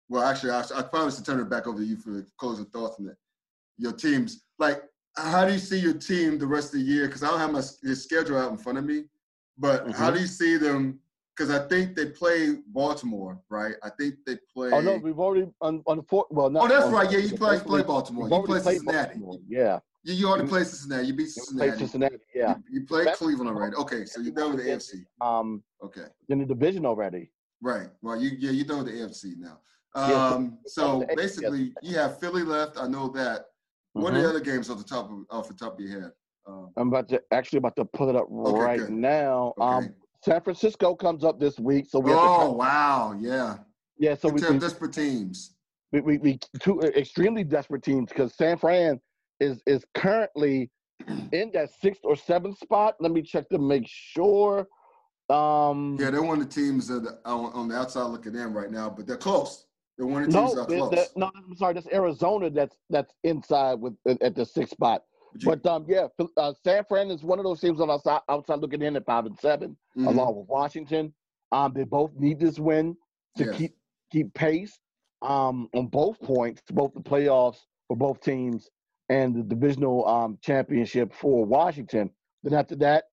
[0.08, 2.66] well, actually, I, I promise to turn it back over to you for the closing
[2.66, 3.18] thoughts on it.
[3.78, 4.84] Your teams, like,
[5.18, 7.08] how do you see your team the rest of the year?
[7.08, 9.06] Because I don't have my schedule out in front of me,
[9.58, 9.92] but mm-hmm.
[9.92, 11.00] how do you see them
[11.36, 13.76] because I think they play Baltimore, right?
[13.84, 14.72] I think they play.
[14.72, 16.26] Oh no, we've already on on four.
[16.30, 16.64] Well, not.
[16.64, 17.12] Oh, that's right.
[17.12, 18.30] Yeah, you play play Baltimore.
[18.30, 19.20] You play Cincinnati.
[19.20, 19.40] Baltimore.
[19.48, 19.80] Yeah.
[20.04, 21.08] You, you already played Cincinnati.
[21.08, 21.70] You beat Cincinnati.
[21.70, 22.18] Played Cincinnati.
[22.34, 22.56] Yeah.
[22.70, 23.76] You, you played Cleveland already.
[23.76, 25.06] Okay, so you're done with the AFC.
[25.20, 25.64] Um.
[25.84, 26.06] Okay.
[26.30, 27.32] In the division already.
[27.62, 27.90] Right.
[28.02, 29.60] Well, you yeah you're done with the AFC now.
[29.96, 30.60] Um.
[30.66, 32.78] so basically, you have Philly left.
[32.78, 33.46] I know that.
[33.94, 34.08] What mm-hmm.
[34.08, 34.36] are the mm-hmm.
[34.36, 36.12] other games off the top of off the top of your head?
[36.48, 38.92] Um, I'm about to actually about to pull it up okay, right good.
[38.92, 39.54] now.
[39.58, 39.88] Okay.
[39.88, 42.12] Um, San Francisco comes up this week, so we.
[42.12, 43.16] Oh wow!
[43.20, 43.58] Yeah.
[44.00, 44.16] Yeah.
[44.16, 45.52] So we have desperate teams.
[45.92, 49.00] We, we, we two extremely desperate teams because San Fran
[49.40, 50.72] is is currently
[51.32, 52.96] in that sixth or seventh spot.
[53.00, 54.68] Let me check to make sure.
[55.30, 58.72] Um, yeah, they're one of the teams that on, on the outside looking in right
[58.72, 59.68] now, but they're close.
[59.98, 61.10] They're one of the teams no, that are close.
[61.16, 61.76] no, I'm sorry.
[61.76, 62.50] That's Arizona.
[62.50, 65.04] That's that's inside with at the sixth spot.
[65.44, 68.82] But um, yeah, uh, San Fran is one of those teams on outside, outside looking
[68.82, 70.08] in at five and 7 mm-hmm.
[70.08, 71.14] along with Washington.
[71.52, 72.96] Um, they both need this win
[73.38, 73.56] to yes.
[73.56, 73.76] keep
[74.12, 74.80] keep pace
[75.22, 78.70] um, on both points, both the playoffs for both teams
[79.10, 82.10] and the divisional um, championship for Washington.
[82.44, 83.06] Then after that,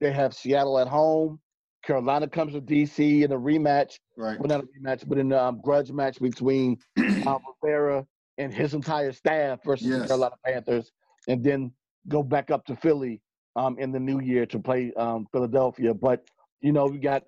[0.00, 1.40] they have Seattle at home.
[1.84, 3.98] Carolina comes to DC in a rematch.
[4.16, 4.38] Right.
[4.38, 8.74] Well, not a rematch, but in a um, grudge match between uh, Rivera and his
[8.74, 10.02] entire staff versus yes.
[10.02, 10.92] the Carolina Panthers
[11.28, 11.72] and then
[12.08, 13.20] go back up to Philly
[13.54, 15.94] um, in the new year to play um, Philadelphia.
[15.94, 16.24] But
[16.60, 17.22] you know, we got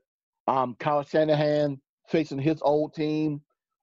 [0.49, 3.41] um, Kyle Shanahan facing his old team,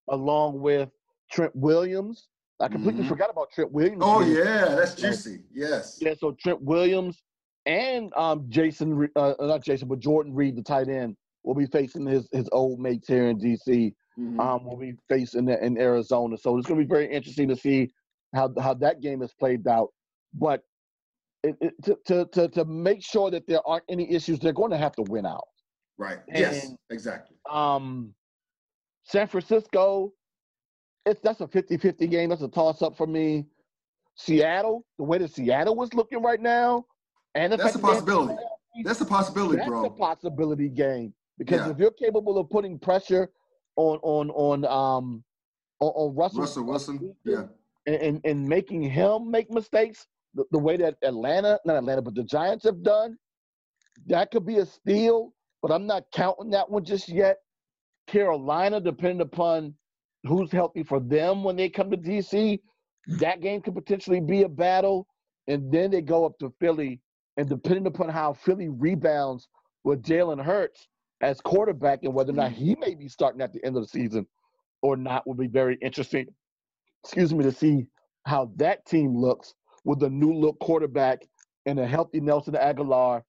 [0.10, 0.90] along with
[1.32, 2.28] Trent Williams.
[2.60, 3.10] I completely mm-hmm.
[3.10, 4.02] forgot about Trent Williams.
[4.02, 5.42] Oh yeah, that's juicy.
[5.54, 6.00] Yes.
[6.02, 6.16] Yeah.
[6.20, 7.22] So Trent Williams
[7.68, 12.08] and um, Jason, uh, not Jason, but Jordan Reed, the tight end, will be facing
[12.08, 13.94] his his old mates here in DC.
[14.20, 14.40] Mm-hmm.
[14.40, 16.38] Um, will be facing in Arizona.
[16.38, 17.92] So it's going to be very interesting to see
[18.34, 19.90] how how that game is played out.
[20.40, 20.64] But
[21.44, 24.72] it, it, to, to to to make sure that there aren't any issues, they're going
[24.72, 25.48] to have to win out.
[25.98, 26.20] Right.
[26.34, 26.72] yes.
[26.90, 27.38] Exactly.
[27.50, 28.14] Um,
[29.04, 30.14] San Francisco,
[31.06, 32.30] it's that's a 50-50 game.
[32.30, 33.46] That's a toss up for me.
[34.16, 36.86] Seattle, the way that Seattle was looking right now,
[37.36, 38.36] and That's a possibility.
[38.84, 39.84] That's a possibility, bro.
[39.84, 41.72] That's a possibility game because Yeah.
[41.72, 43.30] if you're capable of putting pressure
[43.76, 45.24] on on on um
[45.80, 47.16] on, on Russell, Russell Wilson.
[47.24, 47.44] Yeah.
[47.86, 52.16] and, and and making him make mistakes the, the way that Atlanta, not Atlanta, but
[52.16, 53.18] the Giants have done,
[54.08, 55.34] that could be a steal.
[55.62, 57.38] But I'm not counting that one just yet.
[58.08, 59.74] Carolina, depending upon
[60.24, 62.60] who's healthy for them when they come to DC,
[63.20, 65.08] that game could potentially be a battle.
[65.48, 67.02] And then they go up to Philly,
[67.38, 69.48] and depending upon how Philly rebounds
[69.84, 70.88] with Jalen Hurts
[71.22, 73.88] as quarterback and whether or not he may be starting at the end of the
[73.88, 74.28] season
[74.82, 76.28] or not will be very interesting.
[77.04, 77.88] Excuse me to see
[78.26, 79.54] how that team looks
[79.88, 81.26] with a new look quarterback
[81.66, 83.24] and a healthy Nelson Agholor,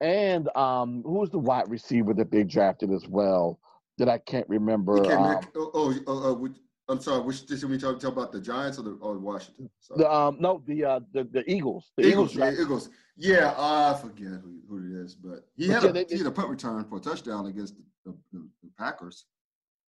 [0.00, 3.60] and um, who's the wide receiver that they drafted as well
[3.98, 4.96] that I can't remember.
[5.12, 5.70] Um, oh,
[6.06, 6.48] oh, uh,
[6.88, 7.22] I'm sorry.
[7.22, 9.70] Which did we talk, talk about the Giants or the or Washington?
[9.78, 10.00] Sorry.
[10.00, 11.92] the um, no, the uh, the the Eagles.
[11.96, 12.54] The Eagles, Eagles.
[12.56, 12.88] yeah, Eagles.
[13.16, 16.18] Yeah, I forget who, who it is, but he But had yeah, a they- he
[16.18, 19.26] had a punt return for a touchdown against the, the, the, the Packers.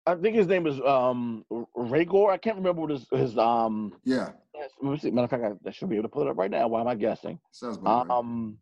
[0.05, 1.45] I think his name is um
[1.77, 2.31] Reagor.
[2.31, 3.93] I can't remember what his his um.
[4.03, 4.29] Yeah,
[4.59, 6.67] Yes, matter of fact, I, I should be able to pull it up right now.
[6.67, 7.39] Why am I guessing?
[7.51, 7.87] Sounds good.
[7.87, 8.57] um,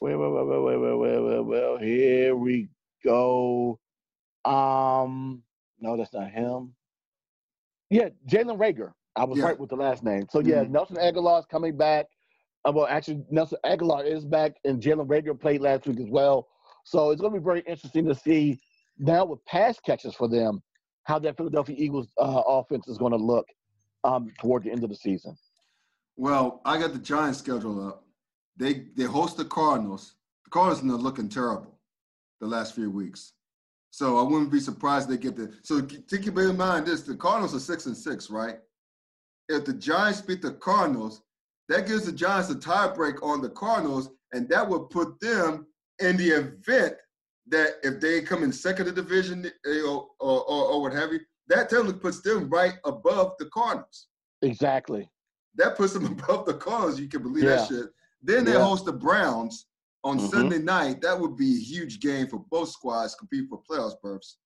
[0.00, 1.40] wait, wait, wait, wait, wait, wait, wait.
[1.40, 1.78] well.
[1.78, 2.68] Here we
[3.04, 3.78] go.
[4.44, 5.42] Um,
[5.80, 6.74] no, that's not him.
[7.90, 8.92] Yeah, Jalen Reagor.
[9.16, 9.46] I was yeah.
[9.46, 10.26] right with the last name.
[10.30, 10.72] So yeah, mm-hmm.
[10.72, 12.06] Nelson Agholor is coming back.
[12.64, 16.48] Uh, well, actually, Nelson Agholor is back, and Jalen Reagor played last week as well.
[16.84, 18.58] So it's going to be very interesting to see
[18.98, 20.62] now with pass catches for them
[21.04, 23.46] how that Philadelphia Eagles uh, offense is going to look
[24.04, 25.36] um, toward the end of the season.
[26.16, 28.04] Well, I got the Giants schedule up.
[28.56, 30.14] They they host the Cardinals.
[30.44, 31.78] The Cardinals are looking terrible
[32.40, 33.32] the last few weeks.
[33.90, 35.52] So I wouldn't be surprised they get the.
[35.62, 38.56] So keep in mind this: the Cardinals are six and six, right?
[39.48, 41.22] If the Giants beat the Cardinals,
[41.68, 45.66] that gives the Giants a tiebreak on the Cardinals, and that would put them
[45.98, 46.94] in the event
[47.48, 51.12] that if they come in second of division eh, or, or, or, or what have
[51.12, 51.20] you,
[51.52, 54.08] that technically puts them right above the Cardinals
[54.42, 55.10] Exactly.
[55.56, 56.98] that puts them above the Cardinals.
[57.00, 57.56] You can believe Yeah.
[57.56, 57.86] that shit.
[58.22, 58.64] Then they Yeah.
[58.64, 59.66] host the Browns
[60.04, 60.30] on Mhm.
[60.30, 61.00] Sunday night.
[61.02, 64.38] That would be a huge game for both squads compete for playoffs berths.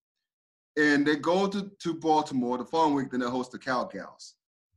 [0.76, 3.10] And they go to, to Baltimore the following week.
[3.10, 4.34] Then they host the Cowgirls.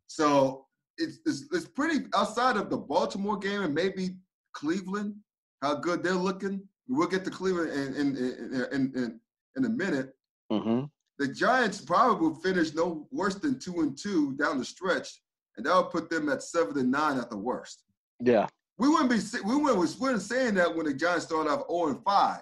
[0.08, 0.65] So
[0.98, 4.18] it's, it's it's pretty outside of the Baltimore game and maybe
[4.54, 5.15] Cleveland.
[5.62, 6.68] How good they're looking.
[6.88, 9.20] We'll get to Cleveland in in in in, in,
[9.58, 10.15] in a minute
[10.52, 10.86] Mm-hmm.
[11.19, 15.21] The Giants probably will finish no worse than two and two down the stretch,
[15.58, 17.84] and that would put them at seven and nine at the worst.
[18.21, 18.47] Yeah.
[18.77, 21.88] We wouldn't be we wouldn't, we weren't saying that when the Giants started off zero
[21.89, 22.41] and five,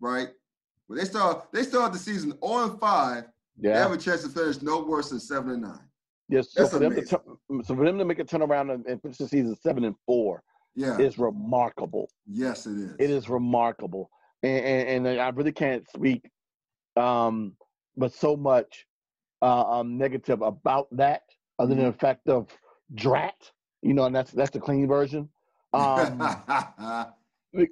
[0.00, 0.28] right?
[0.88, 3.24] When they start they start the season zero and five,
[3.60, 3.74] yeah.
[3.74, 5.78] they have a chance to finish no worse than seven and nine.
[6.28, 6.52] Yes.
[6.52, 7.18] So That's for them to amazing.
[7.18, 9.94] turn, so for them to make a turnaround and, and finish the season seven and
[10.06, 10.42] four
[10.74, 12.08] Yeah, is remarkable.
[12.26, 12.96] yes, it is.
[12.98, 14.10] It is remarkable,
[14.42, 16.28] and, and, and I really can't speak,
[16.96, 17.56] um,
[17.96, 18.86] but so much
[19.42, 21.22] uh, um, negative about that,
[21.58, 22.48] other than the fact of
[22.94, 23.50] drat.
[23.82, 25.28] You know, and that's that's the clean version.
[25.72, 26.18] Um,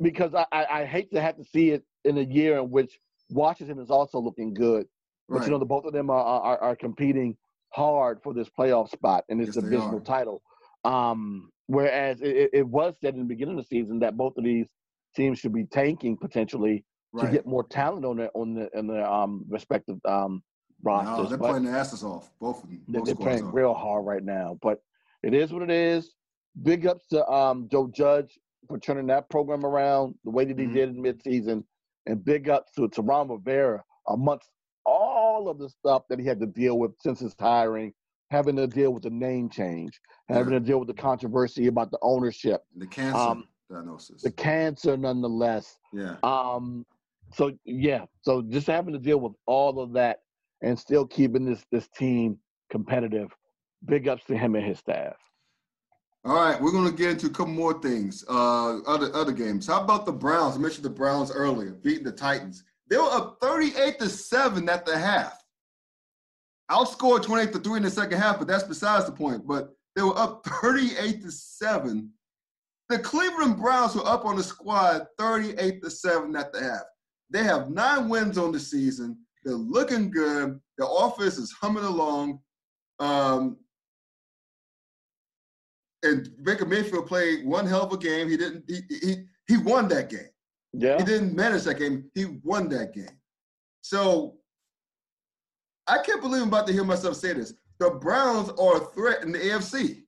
[0.01, 2.99] because I, I, I hate to have to see it in a year in which
[3.31, 4.87] Washington is also looking good,
[5.29, 5.47] but right.
[5.47, 7.37] you know the both of them are, are are competing
[7.71, 10.43] hard for this playoff spot and this Yes, divisional title.
[10.85, 14.45] Um, whereas it- it was said in the beginning of the season that both of
[14.45, 14.69] these
[15.15, 16.85] teams should be tanking potentially
[17.27, 20.43] to get more talent on their on the in their um respective um
[20.85, 21.29] no, rosters.
[21.31, 22.31] they're but playing their asses off.
[22.41, 22.83] Both of them.
[22.89, 23.51] Both they're playing are.
[23.53, 24.59] real hard right now.
[24.63, 24.81] But
[25.23, 26.15] it is what it is.
[26.63, 30.67] Big ups to um Joe Judge for turning that program around the way that he
[30.67, 30.73] Mhm.
[30.73, 31.65] did in midseason,
[32.07, 34.51] and big ups to to Ron Rivera amongst
[34.87, 37.93] all of the stuff that he had to deal with since his hiring,
[38.31, 40.59] having to deal with the name change, having Yeah.
[40.61, 44.23] to deal with the controversy about the ownership, The cancer um, diagnosis.
[44.23, 45.77] the cancer, nonetheless.
[45.93, 46.17] yeah.
[46.23, 46.87] Um,
[47.35, 50.19] so yeah, so just having to deal with all of that
[50.63, 52.39] and still keeping this this team
[52.71, 53.31] competitive.
[53.85, 55.15] Big ups to him and his staff.
[56.25, 58.25] All right, we're gonna get into a couple more things.
[58.29, 59.67] Uh, other other games.
[59.67, 60.57] How about the Browns?
[60.57, 62.65] I mentioned the Browns earlier, beating the Titans.
[62.91, 65.43] They were up 38 to seven at the half.
[66.71, 69.47] Outscored 28 to three in the second half, but that's besides the point.
[69.47, 72.11] But they were up 38 to seven.
[72.89, 76.83] The Cleveland Browns were up on the squad 38 to seven at the half.
[77.31, 79.19] They have nine wins on the season.
[79.45, 80.59] They're looking good.
[80.77, 82.41] Their offense is humming along.
[82.99, 83.59] Um,
[86.03, 88.29] and Baker Mayfield played one hell of a game.
[88.29, 88.65] He didn't.
[88.69, 90.29] He he he won that game.
[90.73, 90.99] Yeah.
[90.99, 92.11] He didn't manage that game.
[92.15, 93.19] He won that game.
[93.83, 94.37] So
[95.87, 97.55] I can't believe I'm about to hear myself say this.
[97.79, 100.03] The Browns are a threat in the AFC.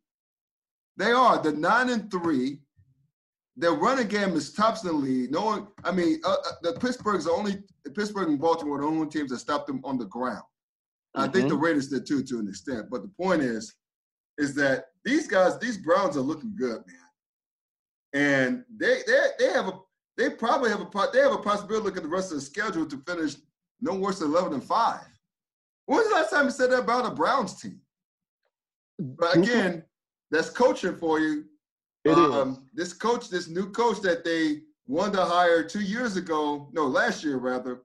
[0.96, 2.60] They are the nine and three.
[3.56, 5.30] Their running game is tops in the league.
[5.30, 7.62] No one, I mean, uh, uh, the Pittsburgh's the only
[7.94, 10.42] Pittsburgh and Baltimore are the only teams that stopped them on the ground.
[11.14, 12.86] I think the Raiders did too, to an extent.
[12.88, 13.74] But the point is,
[14.38, 16.96] is that these guys, these Browns are looking good, man.
[18.12, 19.72] And they they they have a
[20.16, 22.86] they probably have a they have a possibility look at the rest of the schedule
[22.86, 23.34] to finish
[23.80, 25.06] no worse than eleven and five.
[25.86, 27.80] When was the last time you said that about a Browns team?
[28.98, 29.84] But again,
[30.30, 31.44] that's coaching for you.
[32.04, 32.16] It is.
[32.34, 36.86] um, This coach, this new coach that they wanted to hire two years ago, no,
[36.86, 37.82] last year rather,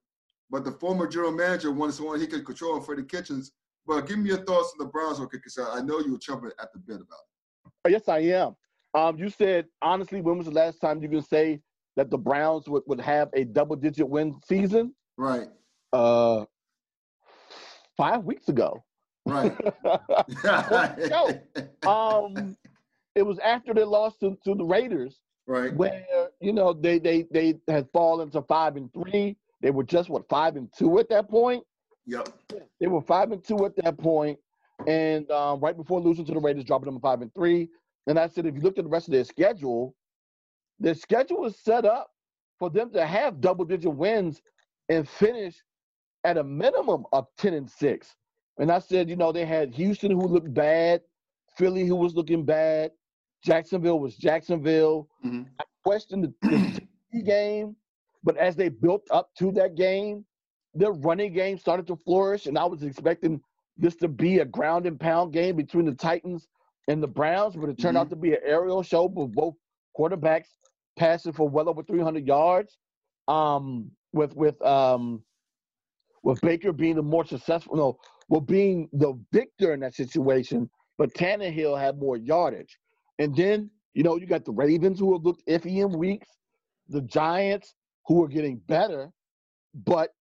[0.50, 3.52] but the former general manager wanted someone he could control Freddie Kitchens.
[3.88, 5.38] But give me your thoughts on the Browns, okay?
[5.38, 7.20] Because I know you were chomping at the bit about
[7.66, 7.72] it.
[7.86, 8.56] Oh, yes, I am.
[8.96, 11.60] Um, you said honestly, when was the last time you can say
[11.98, 14.96] that the Browns would, would have a double digit win season?
[15.18, 15.48] Right,
[15.94, 16.46] Uh,
[17.96, 18.84] five weeks ago.
[19.26, 19.54] right.
[20.44, 21.42] no.
[21.88, 22.58] um,
[23.16, 26.06] it was after they lost to, to the Raiders, right, where
[26.42, 29.38] you know they they they had fallen to five and three.
[29.62, 31.64] They were just what five and two at that point.
[32.06, 32.30] yep,
[32.80, 34.38] They were five and two at that point,
[34.86, 37.70] and um, right before losing to the Raiders, dropping them five and three.
[38.08, 39.96] And I said, if you looked at the rest of their schedule,
[40.80, 42.12] their schedule was set up
[42.60, 44.42] for them to have double-digit wins
[44.90, 45.56] and finish
[46.24, 48.16] at a minimum of ten and six.
[48.60, 51.02] And I said, you know, they had Houston who looked bad,
[51.58, 52.92] Philly who was looking bad,
[53.46, 55.08] Jacksonville was Jacksonville.
[55.24, 55.46] Mhm.
[55.60, 56.82] I questioned the,
[57.12, 57.76] the game,
[58.24, 60.26] but as they built up to that game,
[60.74, 63.40] their running game started to flourish, and I was expecting
[63.78, 66.48] this to be a ground and pound game between the Titans
[66.88, 69.54] and the Browns, but it turned out to be an aerial show with both
[69.98, 70.48] quarterbacks
[70.98, 72.78] passing for well over 300 yards.
[73.28, 75.24] Um, with with um,
[76.24, 77.98] with Baker being the more successful, no,
[78.30, 82.78] well being the victor in that situation, but Tannehill had more yardage.
[83.20, 86.28] And then you know you got the Ravens who have looked iffy in weeks,
[86.90, 87.76] the Giants
[88.08, 89.10] who are getting better,
[89.74, 90.14] but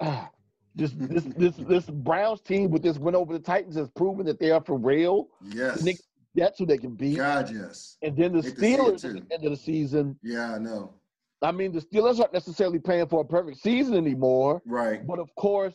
[0.00, 0.30] ah,
[0.74, 4.38] this this this this Browns team with this win over the Titans has proven that
[4.38, 5.28] they are for real.
[5.42, 5.82] yes.
[5.82, 6.00] Nick-
[6.34, 7.16] That's who they can beat.
[7.16, 7.96] God, yes.
[8.02, 10.18] And then the Hate to see it, Steelers at the end of the season.
[10.22, 10.94] Yeah, I know.
[11.42, 15.06] I mean, the Steelers aren't necessarily playing for a perfect season anymore, Right.
[15.06, 15.74] but of course,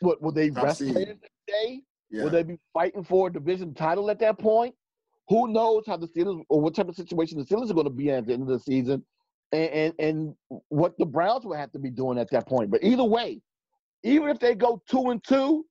[0.00, 1.82] what will they Top rest players today?
[2.10, 2.24] Yeah.
[2.24, 4.74] Will they be fighting for a division title at that point?
[5.28, 7.90] Who knows how the Steelers or what type of situation the Steelers are going to
[7.92, 9.04] be at the end of the season,
[9.52, 10.34] and, and and
[10.68, 12.70] what the Browns will have to be doing at that point.
[12.70, 13.42] But either way,
[14.02, 15.66] even if they go two and two,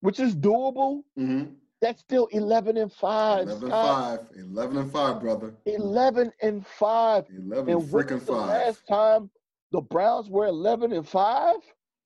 [0.00, 1.44] which is doable, hmm
[1.80, 3.48] that's still eleven and five.
[3.48, 4.18] 11 and 5.
[4.36, 5.54] 11 and 5, brother.
[5.64, 7.24] Eleven and five.
[7.34, 8.36] 11 And freaking 5.
[8.48, 9.30] last time
[9.72, 11.56] the Browns were eleven and five?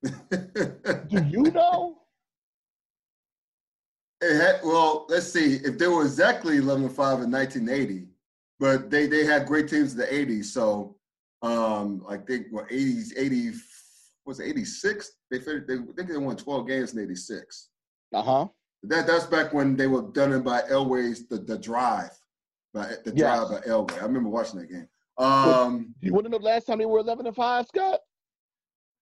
[0.31, 2.04] Do you know?
[4.25, 5.57] It had, well, let's see.
[5.57, 8.07] If they were exactly 11 and 5 in 1980,
[8.59, 10.47] but they they had great teams in the 80s.
[10.47, 10.97] So,
[11.43, 13.53] um, I think what 80s, 80
[14.25, 15.13] was it 86?
[15.31, 17.69] They they I think they won 12 games in 86.
[18.15, 18.47] Uh huh.
[18.85, 22.11] That that's back when they were done in by Elway's the the drive,
[22.73, 23.49] by the Yes.
[23.49, 23.99] drive by Elway.
[24.01, 24.89] I remember watching that game.
[25.19, 28.01] Um, you want to know the last time they were eleven and five, Scott?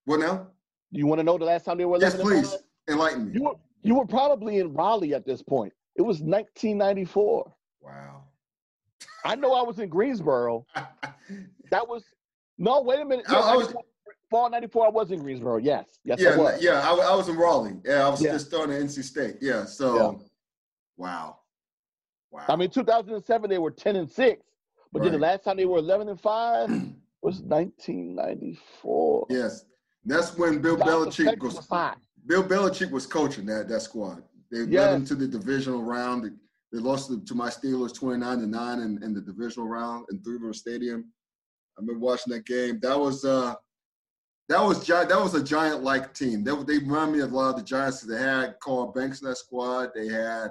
[0.04, 0.48] what now?
[0.90, 2.60] You want to know the last time they were Yes, eleven and please five?
[2.88, 3.32] enlighten me.
[3.40, 5.72] You you were probably in Raleigh at this point.
[5.96, 7.52] It was 1994.
[7.80, 8.22] Wow.
[9.24, 10.66] I know I was in Greensboro.
[11.70, 12.04] That was
[12.58, 12.82] no.
[12.82, 13.24] Wait a minute.
[13.30, 13.72] I- I was-
[14.30, 14.86] fall '94.
[14.86, 15.56] I was in Greensboro.
[15.56, 16.62] Yes, yes, I yeah, was.
[16.62, 16.80] yeah.
[16.86, 17.76] I, I was in Raleigh.
[17.82, 18.32] Yeah, I was Yeah.
[18.32, 19.36] just starting at NC State.
[19.40, 19.64] Yeah.
[19.64, 20.12] So, Yeah.
[20.98, 21.38] wow,
[22.30, 22.44] wow.
[22.46, 24.42] I mean, 2007 they were 10 and six,
[24.92, 26.68] but then the last time they were 11 and five
[27.22, 29.26] was 1994.
[29.30, 29.64] yes,
[30.04, 31.98] that's when Bill Belichick was was hot.
[32.26, 34.22] Bill Belichick was coaching that that squad.
[34.50, 36.24] They led them to the divisional round.
[36.72, 40.34] They, lost to, my Steelers 29 to 9 in, in the divisional round in Three
[40.34, 41.12] River Stadium.
[41.76, 42.78] I remember watching that game.
[42.80, 43.54] That was uh
[44.48, 46.44] that was that was a giant like team.
[46.44, 48.02] They, they remind me of a lot of the Giants.
[48.02, 49.90] They had Carl Banks in that squad.
[49.94, 50.48] They had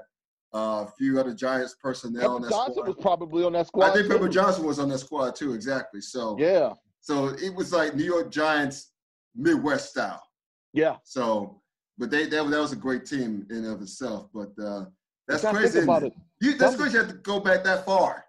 [0.54, 2.88] uh, a few other Giants personnel in Pepper that Johnson squad.
[2.88, 3.91] was probably on that squad.
[3.91, 4.34] I think Pepper too.
[4.34, 5.54] Johnson was on that squad too.
[5.54, 6.02] Exactly.
[6.02, 8.91] So Yeah, so it was like New York Giants
[9.36, 10.24] Midwest style.
[10.74, 10.98] yeah.
[11.04, 11.61] So,
[12.02, 14.28] but they that, that was a great team in of itself.
[14.34, 14.86] But uh,
[15.28, 15.80] that's crazy.
[15.82, 16.14] About it.
[16.41, 16.93] You, that's crazy.
[16.93, 18.26] You have to go back that far.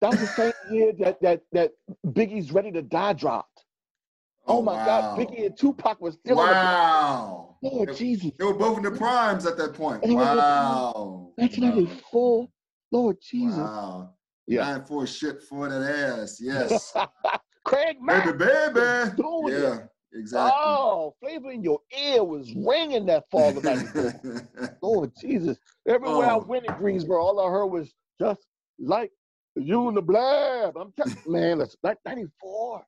[0.00, 1.72] That was the same year that that that
[2.06, 3.64] Biggie's Ready to Die dropped.
[4.46, 4.86] Oh, my wow.
[4.86, 7.56] God, Biggie and Tupac was still Wow.
[7.60, 8.30] the Lord Jesus.
[8.38, 10.00] They were both in the primes at that point.
[10.00, 11.32] They their Wow.
[11.36, 12.48] 1994.
[12.92, 13.58] Lord Jesus.
[13.58, 14.14] Wow.
[14.46, 14.60] Yeah.
[14.60, 16.38] Nine four shit for that ass.
[16.40, 16.94] Yes.
[17.64, 18.38] Craig baby, Mack.
[18.38, 19.16] baby.
[19.16, 19.88] Doing it.
[20.14, 20.52] Exactly.
[20.64, 24.78] Oh, flavor in your ear was ringing that fall of 94.
[24.82, 25.58] Lord Jesus.
[25.86, 26.40] Everywhere Oh.
[26.40, 28.46] I went in Greensboro, all I heard was just
[28.78, 29.12] like
[29.54, 30.76] you and the blab.
[30.76, 32.82] I'm telling man, that's like 94.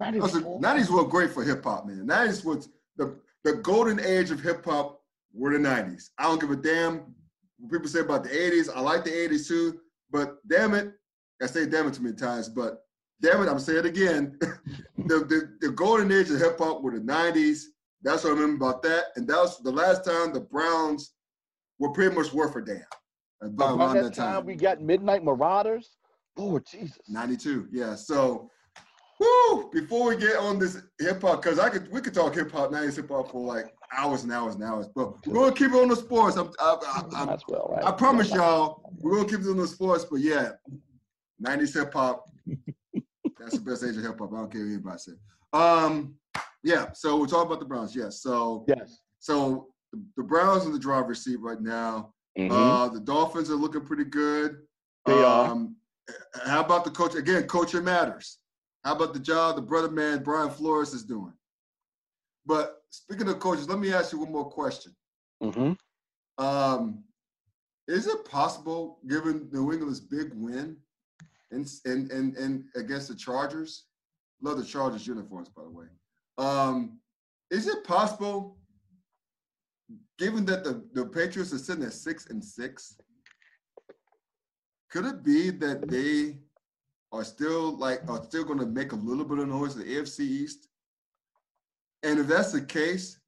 [0.00, 0.60] Listen, 94.
[0.60, 2.06] 90s were great for hip hop, man.
[2.06, 5.00] 90s was the, the golden age of hip hop
[5.32, 6.10] were the 90s.
[6.18, 7.14] I don't give a damn
[7.58, 8.68] what people say about the 80s.
[8.74, 10.92] I like the 80s too, but damn it,
[11.40, 12.84] I say damn it too many times, but
[13.22, 14.36] damn it, I'm saying it again.
[14.40, 17.62] the, the, the golden age of hip hop were the 90s.
[18.02, 19.04] That's what I remember about that.
[19.16, 21.14] And that was the last time the Browns
[21.78, 22.82] were pretty much worth a damn.
[23.40, 25.96] About around that time, we got Midnight Marauders.
[26.36, 26.98] Lord Jesus.
[27.08, 27.94] 92, yeah.
[27.96, 28.50] So,
[29.18, 32.52] whoo, before we get on this hip hop, because I could we could talk hip
[32.52, 35.72] hop, 90s hip hop for like hours and hours and hours, but we're gonna keep
[35.72, 36.36] it on the sports.
[36.36, 37.84] I'm, I, I, I'm, well, right?
[37.84, 40.52] I promise y'all, we're gonna keep it on the sports, but yeah,
[41.44, 42.30] 90s hip hop,
[43.42, 44.32] that's the best age of hip hop.
[44.32, 45.12] I don't care what anybody say.
[45.52, 46.14] Um,
[46.62, 48.20] yeah, so we're talking about the Browns, yes.
[48.22, 49.00] So, Yes.
[49.18, 49.68] so
[50.16, 52.14] the, Browns in the driver's seat right now.
[52.38, 52.50] Mhm.
[52.50, 54.66] Uh, the Dolphins are looking pretty good.
[55.06, 55.50] They are.
[55.50, 55.76] Um,
[56.44, 57.14] How about the coach?
[57.14, 58.38] Again, coaching matters.
[58.84, 61.32] How about the job the brother man Brian Flores is doing?
[62.44, 64.96] But speaking of coaches, let me ask you one more question.
[65.42, 65.78] Mhm.
[66.38, 67.04] Um,
[67.86, 70.81] is it possible, given New England's big win
[71.52, 73.84] in, in, in, in against the Chargers?
[74.40, 75.86] Love the Chargers uniforms, by the way.
[76.38, 76.98] Um,
[77.50, 78.56] is it possible,
[80.18, 82.96] given that the, the Patriots are sitting at six and six,
[84.90, 86.38] could it be that they
[87.12, 89.96] are still like are still going to make a little bit of noise in the
[89.96, 90.68] AFC East?
[92.02, 93.18] And if that's the case,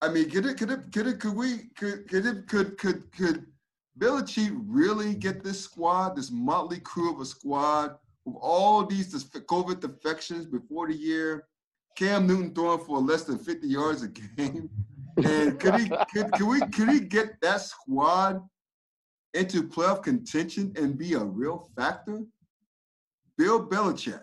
[0.00, 3.10] I mean, could it could it could it could we could could it could could
[3.12, 3.46] could
[3.98, 9.80] Belichick really get this squad, this motley crew of a squad with all these COVID
[9.80, 11.46] defections before the year?
[11.96, 14.68] Cam Newton throwing for less than 50 yards a game.
[15.24, 18.42] And could he could, could we could he get that squad
[19.32, 22.22] into playoff contention and be a real factor?
[23.38, 24.22] Bill Belichick.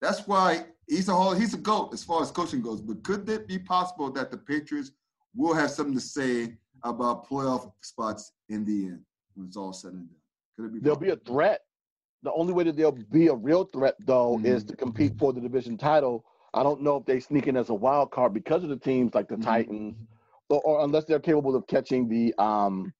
[0.00, 2.80] That's why he's a whole he's a goat as far as coaching goes.
[2.80, 4.90] But could it be possible that the Patriots
[5.34, 9.04] will have something to say about playoff spots in the end
[9.34, 10.16] when it's all said and done?
[10.56, 10.80] Could it be?
[10.80, 11.60] There'll be a threat.
[12.22, 14.68] The only way that there'll be a real threat, though, is Mhm.
[14.68, 16.24] to compete for the division title.
[16.54, 19.14] I don't know if they sneak in as a wild card because of the teams
[19.14, 19.42] like the Mhm.
[19.42, 19.96] Titans,
[20.50, 22.92] or, or unless they're capable of catching the um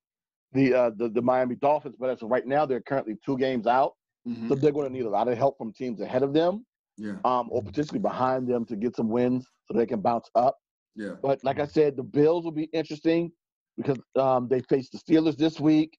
[0.53, 1.95] the uh the, the Miami Dolphins.
[1.97, 3.93] But as of right now, they're currently two games out,
[4.27, 4.49] Mhm.
[4.49, 6.65] so they're going to need a lot of help from teams ahead of them,
[6.97, 10.57] Yeah, um, or potentially behind them to get some wins so they can bounce up.
[10.95, 11.15] yeah.
[11.21, 13.31] But like I said, the Bills will be interesting
[13.77, 15.97] because um, they face the Steelers this week.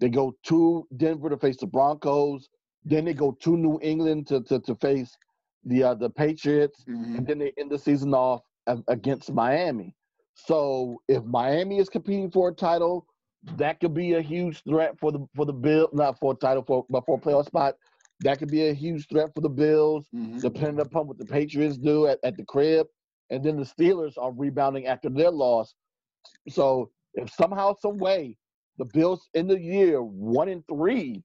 [0.00, 2.48] They go to Denver to face the Broncos.
[2.84, 5.16] Then they go to New England to to, to face
[5.64, 7.18] the uh, the Patriots, Mhm.
[7.18, 8.40] and then they end the season off
[8.88, 9.94] against Miami.
[10.34, 13.06] So if Miami is competing for a title,
[13.56, 16.64] that could be a huge threat for the for the Bill, not for a title,
[16.64, 17.76] for but for a playoff spot.
[18.20, 20.40] That could be a huge threat for the Bills Mhm.
[20.40, 22.86] depending upon what the Patriots do at, at the crib.
[23.30, 25.74] And then the Steelers are rebounding after their loss.
[26.48, 28.36] So if somehow, some way,
[28.78, 31.22] the Bills end the year one and three,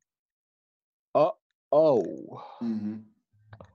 [1.15, 1.31] uh
[1.71, 3.03] oh, Mhm.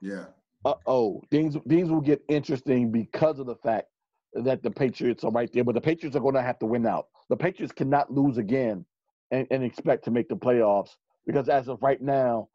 [0.00, 0.26] Yeah.
[0.64, 3.88] uh oh, things things will get interesting because of the fact
[4.34, 5.64] that the Patriots are right there.
[5.64, 7.08] But the Patriots are going to have to win out.
[7.28, 8.84] The Patriots cannot lose again
[9.30, 10.90] and, and expect to make the playoffs
[11.26, 12.48] because as of right now,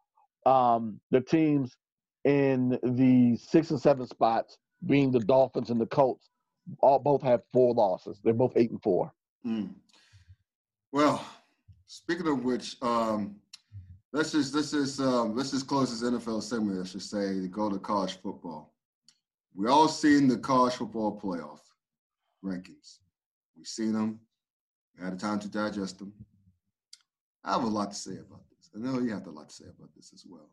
[0.45, 1.75] um, the teams
[2.25, 6.29] in the six and seven spots, being the Dolphins and the Colts,
[6.81, 8.19] all both have four losses.
[8.23, 9.11] They're both eight and four.
[9.47, 9.69] Mm.
[10.91, 11.25] Well,
[11.85, 13.37] speaking of which, um,
[14.11, 16.81] let's just let's just um, let's just close this NFL segment.
[16.81, 18.73] I should say to go to college football.
[19.55, 21.59] We all seen the college football playoff
[22.43, 22.99] rankings.
[23.55, 24.19] We've seen them.
[24.97, 26.13] We had a time to digest them.
[27.43, 28.69] I have a lot to say about this.
[28.75, 30.49] I know you have a lot to say about this as well.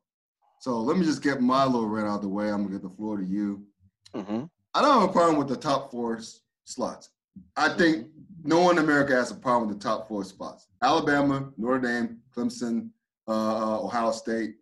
[0.60, 2.48] So let me just get my little rant out of the way.
[2.50, 3.66] I'm gonna get the floor to you.
[4.14, 4.44] Mm-hmm.
[4.72, 6.20] I don't have a problem with the top four
[6.64, 7.10] slots.
[7.56, 8.06] I think
[8.44, 10.66] no one in America has a problem with the top four spots.
[10.82, 12.90] Alabama, Notre Dame, Clemson,
[13.26, 14.56] uh, Ohio State.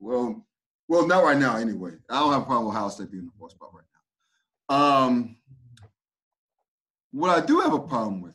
[0.00, 0.44] Well,
[0.88, 1.92] well, not right now anyway.
[2.10, 3.84] I don't have a problem with Ohio State being the fourth spot right
[4.68, 4.76] now.
[4.76, 5.36] Um,
[7.12, 8.34] what I do have a problem with,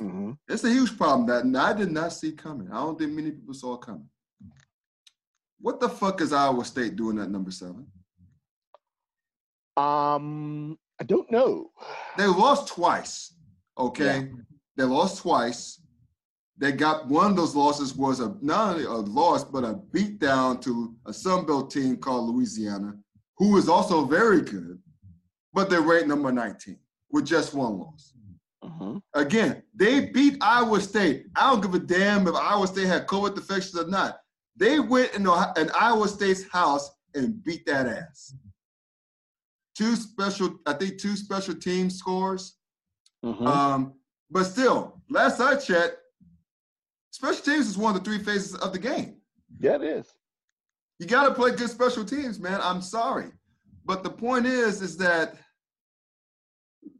[0.00, 0.32] Mm-hmm.
[0.48, 2.66] it's a huge problem that I did not see coming.
[2.72, 4.08] I don't think many people saw coming.
[5.60, 7.86] What the fuck is Iowa State doing at number seven?
[9.76, 11.70] Um, I don't know.
[12.18, 13.32] They lost twice.
[13.82, 14.42] Okay, yeah.
[14.76, 15.80] they lost twice.
[16.58, 20.60] They got one of those losses was a not only a loss but a beatdown
[20.62, 22.94] to a Sun Belt team called Louisiana,
[23.38, 24.78] who is also very good,
[25.52, 26.78] but they're ranked number 19
[27.10, 28.14] with just one loss.
[28.62, 29.00] Uh-huh.
[29.14, 31.26] Again, they beat Iowa State.
[31.34, 34.20] I don't give a damn if Iowa State had COVID infections or not.
[34.56, 38.34] They went in, in Iowa State's house and beat that ass.
[39.74, 42.56] Two special, I think, two special team scores.
[43.22, 43.44] Uh-huh.
[43.44, 43.94] Um,
[44.30, 45.96] but still, last I checked,
[47.10, 49.16] special teams is one of the three phases of the game.
[49.58, 50.06] Yeah, it is.
[50.98, 52.60] You got to play good special teams, man.
[52.62, 53.30] I'm sorry,
[53.84, 55.36] but the point is, is that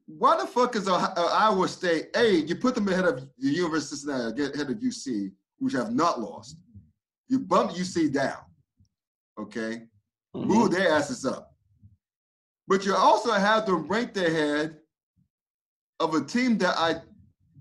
[0.06, 2.08] why the fuck is Iowa State?
[2.16, 5.92] A, you put them ahead of the University of Cincinnati, ahead of UC, which have
[5.92, 6.56] not lost.
[7.28, 8.38] You bump UC down,
[9.40, 9.82] okay?
[10.36, 10.48] Mm-hmm.
[10.48, 11.54] Move their asses up.
[12.68, 14.76] But you also have them ranked ahead
[16.02, 16.96] of a team that I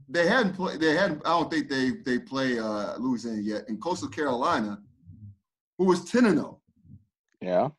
[0.09, 0.79] they hadn't played.
[0.79, 1.21] They hadn't.
[1.25, 4.79] I don't think they they play uh, Louisiana yet in Coastal Carolina,
[5.77, 6.59] who was ten and zero.
[6.59, 6.97] Oh.
[7.41, 7.69] Yeah.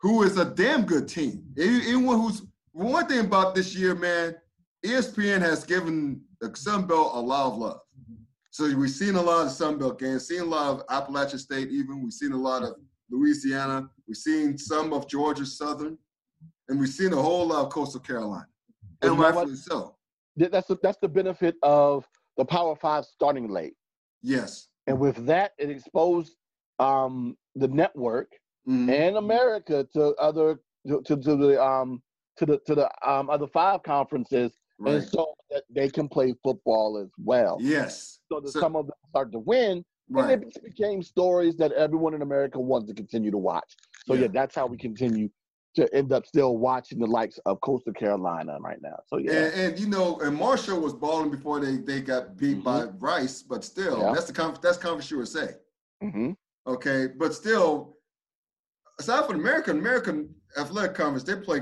[0.00, 1.44] Who is a damn good team.
[1.58, 2.42] Anyone who's
[2.72, 4.36] one thing about this year, man,
[4.84, 7.80] ESPN has given the Sun Belt a lot of love.
[8.50, 11.70] So we've seen a lot of Sun Belt games, seen a lot of Appalachian State,
[11.70, 12.74] even we've seen a lot of
[13.10, 15.98] Louisiana, we've seen some of Georgia Southern,
[16.68, 18.46] and we've seen a whole lot of Coastal Carolina,
[19.02, 19.95] and rightfully so.
[20.36, 22.06] That's the, that's the benefit of
[22.36, 23.74] the Power Five starting late.
[24.22, 24.68] Yes.
[24.86, 26.36] And with that, it exposed
[26.78, 28.30] um, the network
[28.68, 28.90] mm-hmm.
[28.90, 32.02] and America to other to, to, to the um,
[32.36, 34.96] to the to the um, other five conferences, right.
[34.96, 37.58] and so that they can play football as well.
[37.60, 38.20] Yes.
[38.30, 40.32] So that so, some of them start to win, right.
[40.32, 43.76] and it became stories that everyone in America wants to continue to watch.
[44.06, 45.28] So yeah, yeah that's how we continue
[45.76, 48.98] to end up still watching the likes of Coastal Carolina right now.
[49.06, 52.62] So yeah, and, and you know, and Marshall was balling before they they got beat
[52.62, 52.62] mm-hmm.
[52.62, 54.12] by Rice, but still, yeah.
[54.12, 55.54] that's the conf- that's conference USA.
[56.02, 56.32] Mm-hmm.
[56.66, 57.96] Okay, but still,
[58.98, 61.60] aside from American American Athletic Conference, they play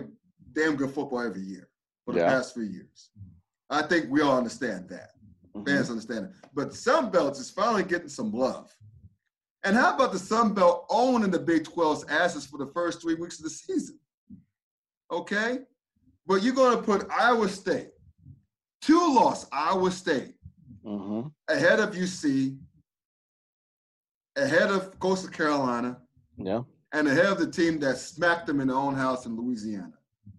[0.52, 1.68] damn good football every year
[2.04, 2.28] for the yeah.
[2.28, 3.10] past few years.
[3.68, 5.10] I think we all understand that.
[5.56, 5.66] Mm-hmm.
[5.66, 6.30] Fans understand it.
[6.54, 8.74] But Sun Belts is finally getting some love.
[9.64, 13.14] And how about the Sun Belt owning the Big 12's asses for the first three
[13.14, 13.98] weeks of the season?
[15.11, 15.59] Okay?
[16.26, 17.90] But you're going to put Iowa State,
[18.80, 20.34] two loss Iowa State,
[20.84, 21.28] mm-hmm.
[21.48, 22.57] ahead of UC,
[24.36, 25.98] ahead of Coastal Carolina,
[26.36, 29.92] yeah, and ahead of the team that smacked them in their own house in Louisiana.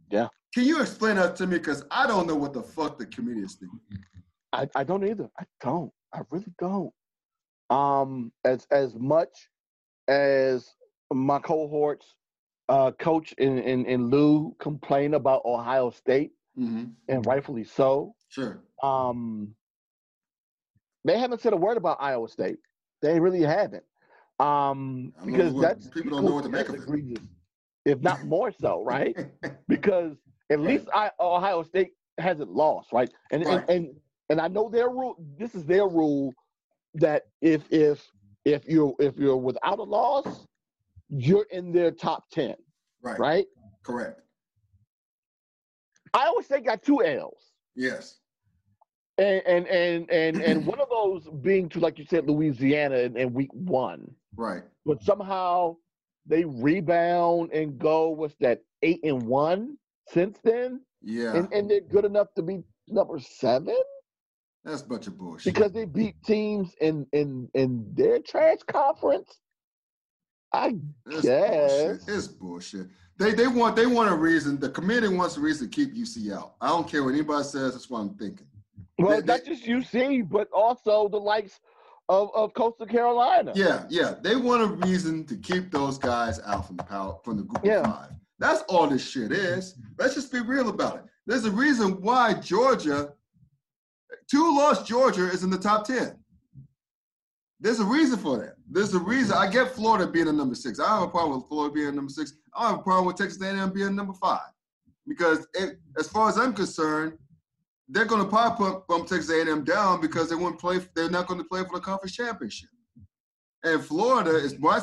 [0.09, 0.27] Yeah.
[0.53, 1.57] Can you explain that to me?
[1.57, 3.79] Because I don't know what the fuck the committee is thinking.
[4.53, 5.29] I, I don't either.
[5.37, 5.91] I don't.
[6.13, 6.93] I really don't.
[7.69, 9.49] Um, as as much
[10.07, 10.75] as
[11.13, 12.15] my cohorts,
[12.69, 16.85] uh, coach and, and, and Lou complain about Ohio State, mm-hmm.
[17.07, 18.15] and rightfully so.
[18.29, 18.61] Sure.
[18.81, 19.55] Um,
[21.03, 22.57] they haven't said a word about Iowa State.
[23.01, 23.83] They really haven't.
[24.39, 27.19] Um, because what, that's people don't know what to make of it
[27.85, 29.15] if not more so, right?
[29.67, 30.17] because
[30.51, 33.09] at least I, Ohio State hasn't lost, right?
[33.31, 33.63] And, right.
[33.69, 33.95] and and
[34.29, 35.15] and I know their rule.
[35.37, 36.33] This is their rule
[36.95, 38.03] that if if
[38.43, 40.47] if you're if you're without a loss,
[41.09, 42.55] you're in their top ten,
[43.01, 43.19] right?
[43.19, 43.45] Right.
[43.83, 44.21] Correct.
[46.13, 47.51] I always say got two L's.
[47.75, 48.19] Yes.
[49.17, 53.17] And and and and, and one of those being to like you said Louisiana in,
[53.17, 54.09] in week one.
[54.35, 54.63] Right.
[54.85, 55.77] But somehow
[56.25, 59.77] they rebound and go what's that eight and one
[60.09, 60.81] since then.
[61.01, 63.77] Yeah, and, and they're good enough to be number seven.
[64.63, 65.53] That's a bunch of bullshit.
[65.53, 69.39] Because they beat teams in in in their trash conference.
[70.55, 70.75] I
[71.05, 72.15] That's guess bullshit.
[72.15, 72.87] it's bullshit.
[73.17, 74.59] They they want they want a reason.
[74.59, 76.55] The committee wants a reason to keep UC out.
[76.61, 77.73] I don't care what anybody says.
[77.73, 78.47] That's what I'm thinking.
[78.97, 81.59] Well, they, not they, just UC, but also the likes
[82.07, 83.51] of, of Coastal Carolina.
[83.55, 84.15] Yeah, yeah.
[84.21, 87.65] They want a reason to keep those guys out from the power from the group
[87.65, 87.79] yeah.
[87.79, 88.11] of five.
[88.39, 89.75] That's all this shit is.
[89.97, 91.03] Let's just be real about it.
[91.25, 93.13] There's a reason why Georgia,
[94.29, 96.17] two lost Georgia is in the top 10.
[97.59, 98.54] There's a reason for that.
[98.69, 99.37] There's a reason.
[99.37, 100.79] I get Florida being a number six.
[100.79, 102.33] I have a problem with Florida being a number six.
[102.55, 104.49] I have a problem with Texas A&M being number five.
[105.07, 107.13] Because it, as far as I'm concerned,
[107.87, 110.79] they're going to probably put bump Texas A&M down because they won't play.
[110.95, 112.69] They're not going to play for the conference championship.
[113.63, 114.79] And Florida is more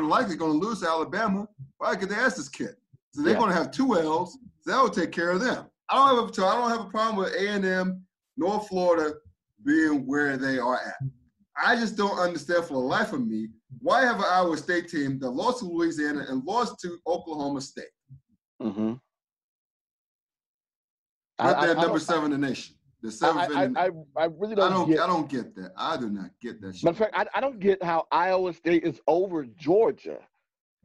[0.00, 1.46] than likely going to lose to Alabama.
[1.78, 2.80] Probably get their asses kicked.
[3.12, 3.38] So they're yeah.
[3.38, 4.38] going to have two L's.
[4.60, 5.66] So that will take care of them.
[5.90, 8.02] I don't have a, I don't have a problem with A&M
[8.36, 9.14] nor Florida
[9.64, 10.96] being where they are at.
[11.62, 13.48] I just don't understand for the life of me
[13.80, 17.84] why have an Iowa State team that lost to Louisiana and lost to Oklahoma State.
[18.62, 18.94] Mm-hmm.
[21.38, 22.76] But I- they're I number seven in the nation.
[23.02, 24.98] The seventh I, the, I, I really don't, don't, get.
[25.00, 25.72] I don't get that.
[25.76, 26.84] I do not get that shit.
[26.84, 30.20] Matter of fact, I, I don't get how Iowa State is over Georgia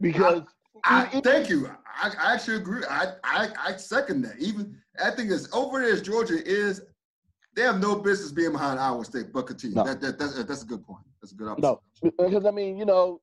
[0.01, 0.41] because
[0.84, 1.70] I, thank you.
[1.95, 2.84] I, I actually agree.
[2.89, 4.36] I, I, I second that.
[4.38, 6.82] Even I think as over there as Georgia is,
[7.60, 9.34] they have no business being behind Iowa State.
[9.34, 9.76] But continue.
[9.76, 9.84] No.
[9.84, 11.03] That, that, that's, that's a good point.
[11.22, 11.62] That's a good option.
[11.62, 11.82] no,
[12.18, 13.20] because I mean, you know,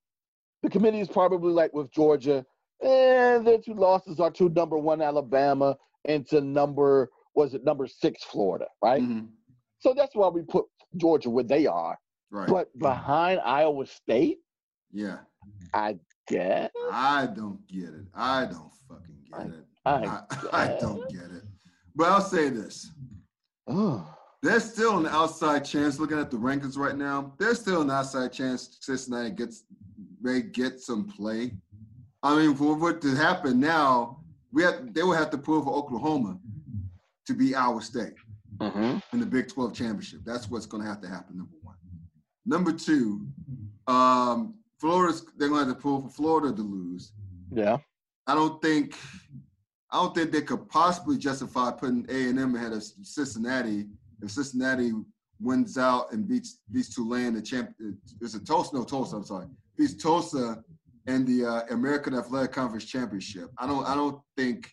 [0.63, 2.45] the committee is probably like with Georgia,
[2.83, 5.75] and their two losses are to number one Alabama
[6.05, 9.03] and to number was it number six Florida, right?
[9.03, 9.29] Mhm.
[9.79, 10.67] So that's why we put
[10.99, 11.99] Georgia where they are.
[12.31, 12.49] Right.
[12.49, 14.39] But behind Iowa State,
[14.93, 15.19] yeah.
[15.73, 16.71] I guess.
[16.93, 18.05] I don't get it.
[18.15, 19.65] I don't fucking I- get it.
[19.87, 20.21] I, I,
[20.53, 21.45] I don't get it.
[21.95, 22.91] But I'll say this.
[23.69, 25.99] Oh, There's still an outside chance.
[25.99, 29.65] Looking at the rankings right now, there's still an outside chance Cincinnati gets
[30.21, 31.53] may get some play.
[32.23, 34.21] I mean, for what to happen now,
[34.53, 36.39] we have they will have to pull for Oklahoma
[37.27, 38.15] to beat Iowa State
[38.59, 39.03] mhm.
[39.13, 40.21] in the Big 12 championship.
[40.25, 41.39] That's what's going to have to happen.
[41.39, 41.77] Number one.
[42.45, 43.27] Number two,
[43.87, 47.13] um, Florida's they're going to have to pull for Florida to lose.
[47.51, 47.79] yeah.
[48.29, 48.97] I don't think
[49.91, 53.87] I don't think they could possibly justify putting A and M ahead of Cincinnati
[54.23, 54.93] if Cincinnati
[55.41, 57.75] wins out and beats beats Tulane the champ.
[58.21, 59.17] It's a Tulsa, no Tulsa.
[59.17, 59.47] I'm sorry,
[59.77, 60.63] beats Tulsa
[61.07, 63.51] and the uh, American Athletic Conference championship.
[63.59, 64.71] I don't I don't think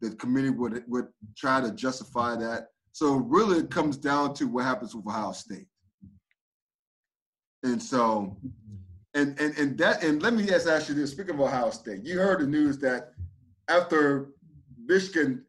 [0.00, 2.68] the committee would would try to justify that.
[2.92, 5.66] So really, it comes down to what happens with Ohio State.
[7.62, 8.36] And so,
[9.14, 11.12] and and and that and let me just ask you this.
[11.12, 13.12] Speaking of Ohio State, you heard the news that
[13.68, 14.30] after
[14.86, 15.44] Michigan,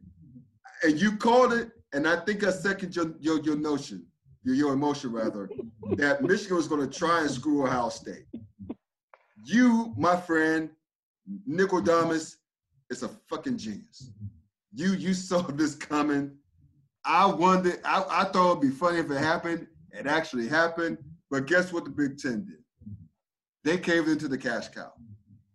[0.84, 4.06] and you called it, and I think I second your your, your notion,
[4.44, 5.50] your, your emotion rather,
[5.98, 8.26] that Michigan was going to try and screw Ohio State.
[9.46, 10.70] You, my friend,
[11.46, 12.38] Nicodemus,
[12.90, 14.12] is a fucking genius.
[14.74, 16.36] You you saw this coming.
[17.06, 17.80] I wondered.
[17.84, 19.68] I, I thought it'd be funny if it happened.
[19.92, 20.98] It actually happened.
[21.32, 22.58] But guess what the Big Ten did?
[23.64, 24.94] They caved into the cash cow.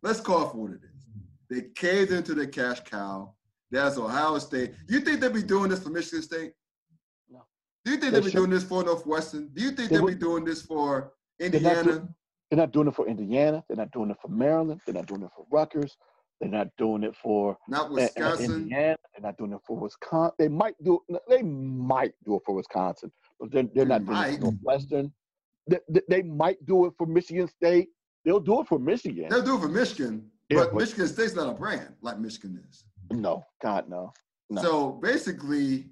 [0.02, 1.06] Let's call it for what it is.
[1.50, 3.33] They caved into the cash cow.
[3.74, 4.72] That's Ohio State.
[4.86, 6.52] Do you think they'd be doing this for Michigan State?
[7.28, 7.42] No.
[7.84, 9.48] Do you think They they'd be should- doing this for Northwestern?
[9.48, 12.08] Do you think They they'd be doing this for not Indiana?
[12.50, 13.64] They're not doing it for Indiana.
[13.68, 14.80] They're not doing it for Maryland.
[14.86, 15.96] They're not doing it for Rutgers.
[16.40, 18.52] They're not doing it for Not uh, uh, Wisconsin.
[18.62, 18.96] Indiana.
[19.12, 20.34] They're not doing it for Wisconsin.
[20.38, 21.00] They might do.
[21.28, 23.10] They might do it for Wisconsin,
[23.40, 24.34] but they're, they're They not doing it might.
[24.36, 25.12] for Northwestern.
[25.68, 27.88] They, they, they might do it for Michigan State.
[28.24, 29.26] They'll do it for Michigan.
[29.30, 32.62] They'll do it for Michigan, Yeah, but but- Michigan State's not a brand like Michigan
[32.70, 32.84] is.
[33.10, 34.12] No, God, no.
[34.50, 34.62] No.
[34.62, 35.86] So basically,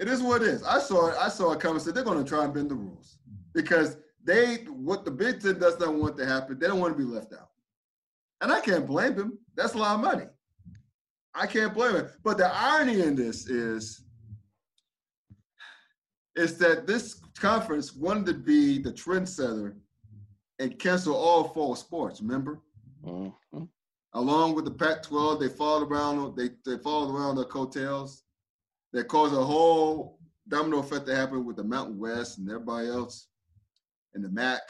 [0.00, 0.62] it is what it is.
[0.62, 1.16] I saw it.
[1.18, 1.80] I saw it coming.
[1.80, 3.18] Said they're going to try and bend the rules
[3.54, 6.58] because they what the Big Ten does not want to happen.
[6.58, 7.50] They don't want to be left out,
[8.40, 9.38] and I can't blame them.
[9.54, 10.26] That's a lot of money.
[11.34, 12.10] I can't blame it.
[12.24, 14.02] But the irony in this is,
[16.34, 19.74] is that this conference wanted to be the trendsetter
[20.58, 22.20] and cancel all fall sports.
[22.20, 22.60] Remember?
[23.04, 23.68] Mhm.
[24.14, 26.36] Along with the Pac-12, they followed around.
[26.36, 28.24] They they followed around their coattails.
[28.92, 33.28] That caused a whole domino effect to happen with the Mountain West and everybody else,
[34.14, 34.62] and the MAC.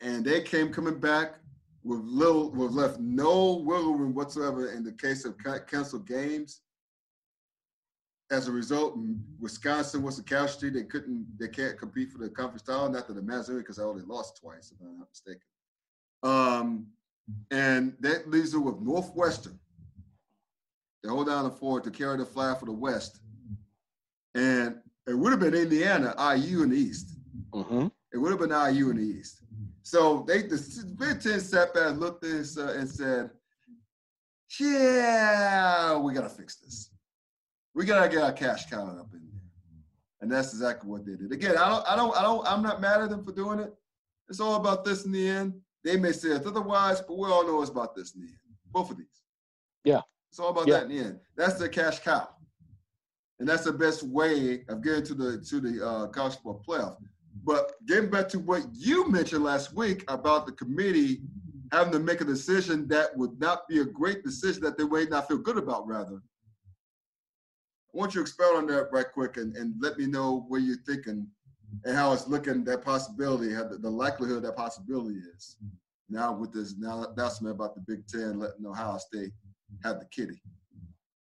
[0.00, 1.34] And they came coming back
[1.84, 5.36] with little, with left no wiggle room whatsoever in the case of
[5.66, 6.62] canceled games.
[8.30, 8.98] As a result,
[9.38, 10.70] Wisconsin was a casualty.
[10.70, 12.88] They couldn't, they can't compete for the conference title.
[12.88, 15.42] Not that it matters because I only lost twice, if I'm not mistaken.
[16.22, 16.86] Um,
[17.50, 19.58] and that leaves her with Northwestern.
[21.02, 23.20] They hold down the fort to carry the flag for the West.
[24.34, 27.16] And it would have been Indiana, IU in the East.
[27.52, 27.90] Mhm.
[28.12, 29.42] It would have been IU in the East.
[29.82, 33.30] So they the Big Ten sat back, looked at this, uh, and said,
[34.60, 36.90] "Yeah, we gotta fix this.
[37.74, 39.40] We gotta get our cash counted up in there."
[40.20, 41.32] And that's exactly what they did.
[41.32, 43.74] Again, I don't, I don't, I don't, I'm not mad at them for doing it.
[44.28, 45.60] It's all about this in the end.
[45.84, 48.36] They may say it's otherwise, but we all know it's about this in the end.
[48.70, 49.06] Both of these.
[49.84, 50.00] Yeah.
[50.30, 50.78] It's all about Yeah.
[50.80, 51.20] that in the end.
[51.36, 52.28] That's the cash cow.
[53.38, 56.96] And that's the best way of getting to the to the uh, college football playoff.
[57.44, 61.22] But getting back to what you mentioned last week about the committee
[61.72, 65.06] having to make a decision that would not be a great decision that they may
[65.06, 66.16] not feel good about, rather.
[67.94, 70.60] I want you to expound on that right quick and, and let me know where
[70.60, 71.26] you're thinking
[71.84, 75.56] and how it's looking, that possibility, how the, the likelihood that possibility is.
[76.08, 79.30] Now with this now announcement about the Big Ten letting Ohio State
[79.82, 80.42] have the kitty.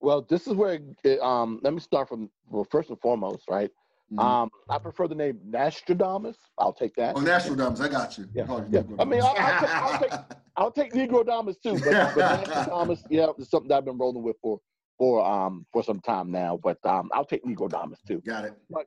[0.02, 0.80] Well, this is where.
[1.04, 3.70] It, um, let me start from well, first and foremost, right?
[4.12, 4.20] Mhm.
[4.20, 6.38] Um, I prefer the name Nostradamus.
[6.58, 7.16] I'll take that.
[7.16, 8.28] oh, National I got you.
[8.34, 8.82] Yeah, Call you yeah.
[9.00, 10.12] I mean, I'll- I'll take- I'll take
[10.58, 14.24] I'll take Negro Damas too, but, but Nostradamus, yeah, it's something that I've been rolling
[14.24, 14.60] with for
[14.98, 18.22] for um for some time now, but um I'll take Nicodemus too.
[18.26, 18.54] Got it.
[18.76, 18.82] Uh,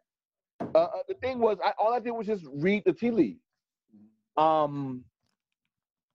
[0.60, 3.40] uh, the thing was, I, all I did was just read the tea leaves.
[4.36, 5.04] Um,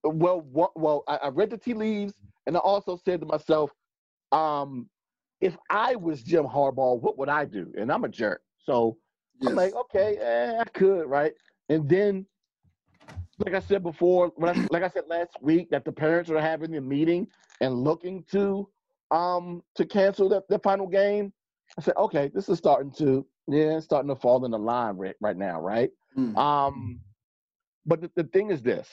[0.04, 2.14] well, what, well, I, I read the tea leaves,
[2.46, 3.70] and I also said to myself,
[4.32, 4.88] um,
[5.40, 7.72] if I was Jim Harbaugh, what would I do?
[7.78, 8.96] And I'm a jerk, so
[9.40, 9.50] Yes.
[9.50, 11.32] I'm like, okay, eh, I could, right?
[11.70, 12.26] And then,
[13.38, 16.40] like I said before, when I, like I said last week, that the parents are
[16.40, 17.26] having a meeting
[17.60, 18.68] and looking to
[19.10, 21.32] um to cancel the, the final game.
[21.78, 24.96] I said, okay, this is starting to yeah, it's starting to fall in the line
[24.96, 25.90] right, right now, right?
[26.16, 26.36] Mm.
[26.36, 27.00] Um,
[27.86, 28.88] but the, the thing is this.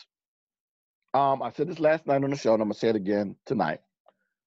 [1.14, 3.36] Um, I said this last night on the show, and I'm gonna say it again
[3.46, 3.80] tonight.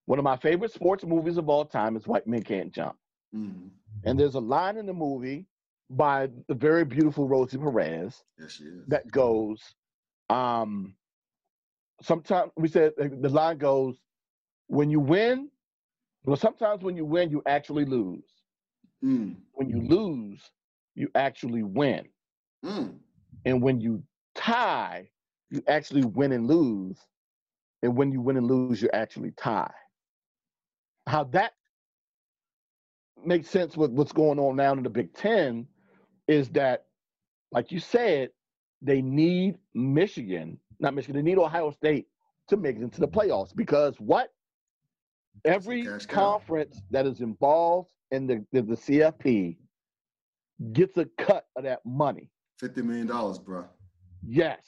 [0.06, 2.96] One of my favorite sports movies of all time is White Men Can't Jump.
[3.34, 3.70] Mm.
[4.04, 5.46] And there's a line in the movie
[5.88, 9.60] by the very beautiful Rosie Perez Yes, that goes,
[10.28, 10.94] um,
[12.02, 13.96] sometimes we said uh, the line goes,
[14.68, 15.50] when you win,
[16.24, 18.24] well, sometimes when you win, you actually lose.
[19.04, 19.36] Mm.
[19.52, 20.40] When you lose,
[20.94, 22.06] you actually win.
[22.64, 22.98] Mm.
[23.44, 24.02] And when you
[24.34, 25.08] tie,
[25.50, 26.98] you actually win and lose.
[27.82, 29.72] And when you win and lose, you actually tie.
[31.06, 31.52] How that
[33.24, 35.66] makes sense with what's going on now in the Big Ten
[36.28, 36.86] is that,
[37.52, 38.30] like you said,
[38.82, 42.06] they need Michigan, not Michigan, they need Ohio State
[42.48, 44.32] to make it into the playoffs because what?
[45.44, 49.56] Every conference that is involved in the, the, the CFP
[50.72, 52.30] gets a cut of that money.
[52.58, 53.64] Fifty million dollars, bro.
[54.26, 54.60] Yes.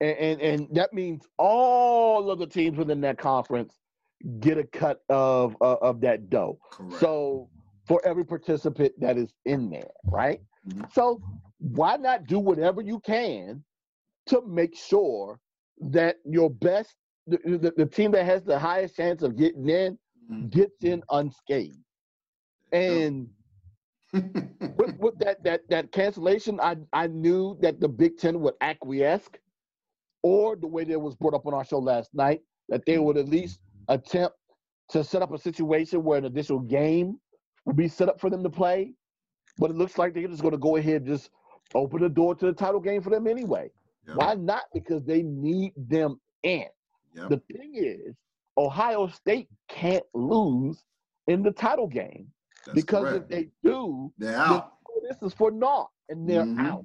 [0.00, 3.74] And, and and that means all of the teams within that conference
[4.40, 6.58] get a cut of uh, of that dough.
[6.70, 7.00] Correct.
[7.00, 7.48] So
[7.88, 10.40] for every participant that is in there, right?
[10.68, 10.92] Mhm.
[10.92, 11.22] So
[11.58, 13.64] why not do whatever you can
[14.26, 15.40] to make sure
[15.80, 16.94] that your best
[17.26, 19.98] the, the, the team that has the highest chance of getting in
[20.30, 20.50] Mm.
[20.50, 21.78] gets in unscathed.
[22.72, 23.28] And
[24.12, 29.28] with, with that that that cancellation, I I knew that the Big Ten would acquiesce,
[30.22, 33.16] or the way that was brought up on our show last night, that they would
[33.16, 34.36] at least attempt
[34.90, 37.20] to set up a situation where an additional game
[37.66, 38.94] would be set up for them to play.
[39.58, 41.30] But it looks like they're just going to go ahead and just
[41.74, 43.70] open the door to the title game for them anyway.
[44.08, 44.16] Yep.
[44.16, 44.64] Why not?
[44.74, 46.66] Because they need them in.
[47.16, 47.28] Yep.
[47.30, 48.14] The thing is,
[48.58, 50.84] Ohio State can't lose
[51.26, 52.28] in the title game
[52.66, 53.24] That's because correct.
[53.24, 54.12] if they do,
[55.08, 56.60] this is for naught, and they're Mhm.
[56.60, 56.84] out.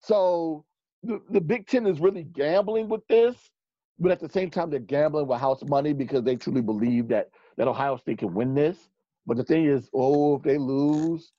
[0.00, 0.64] So
[1.02, 3.50] the, the Big Ten is really gambling with this,
[3.98, 7.30] but at the same time, they're gambling with house money because they truly believe that
[7.56, 8.90] that Ohio State can win this.
[9.26, 11.32] But the thing is, oh, if they lose,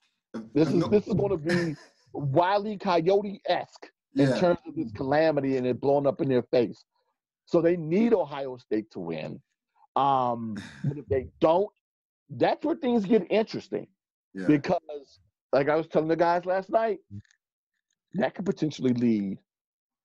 [0.54, 1.76] this is this is going to be
[2.12, 4.38] Wiley Coyote esque in yeah.
[4.38, 6.84] terms of this calamity and it blowing up in their face.
[7.46, 9.40] So they need Ohio State to win.
[9.94, 11.70] Um, but if they don't,
[12.28, 13.86] that's where things get interesting
[14.34, 14.46] yeah.
[14.46, 15.20] because,
[15.52, 16.98] like I was telling the guys last night,
[18.14, 19.38] that could potentially lead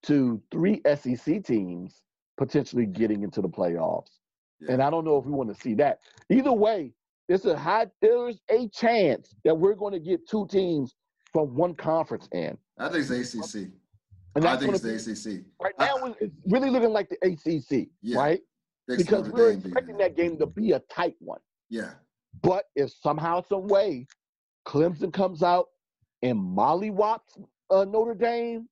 [0.04, 2.02] to three SEC teams
[2.38, 4.20] potentially getting into the playoffs.
[4.60, 4.74] Yeah.
[4.74, 6.00] And I don't know if we want to see that.
[6.30, 6.94] Either way,
[7.28, 10.96] there's a high, there's a chance that we're going to get two teams
[11.32, 12.58] from one conference in.
[12.78, 13.70] I think it's ACC.
[14.36, 15.46] And I think it's the ACC.
[15.62, 16.16] right I- now.
[16.20, 18.18] It's really looking like the ACC, Yeah.
[18.18, 18.42] right?
[18.88, 21.40] Because we're expecting that game to be a tight one.
[21.70, 21.94] Yeah.
[22.42, 24.08] But if somehow, some way,
[24.68, 25.68] Clemson comes out
[26.22, 28.68] and mollywops uh, Notre Dame,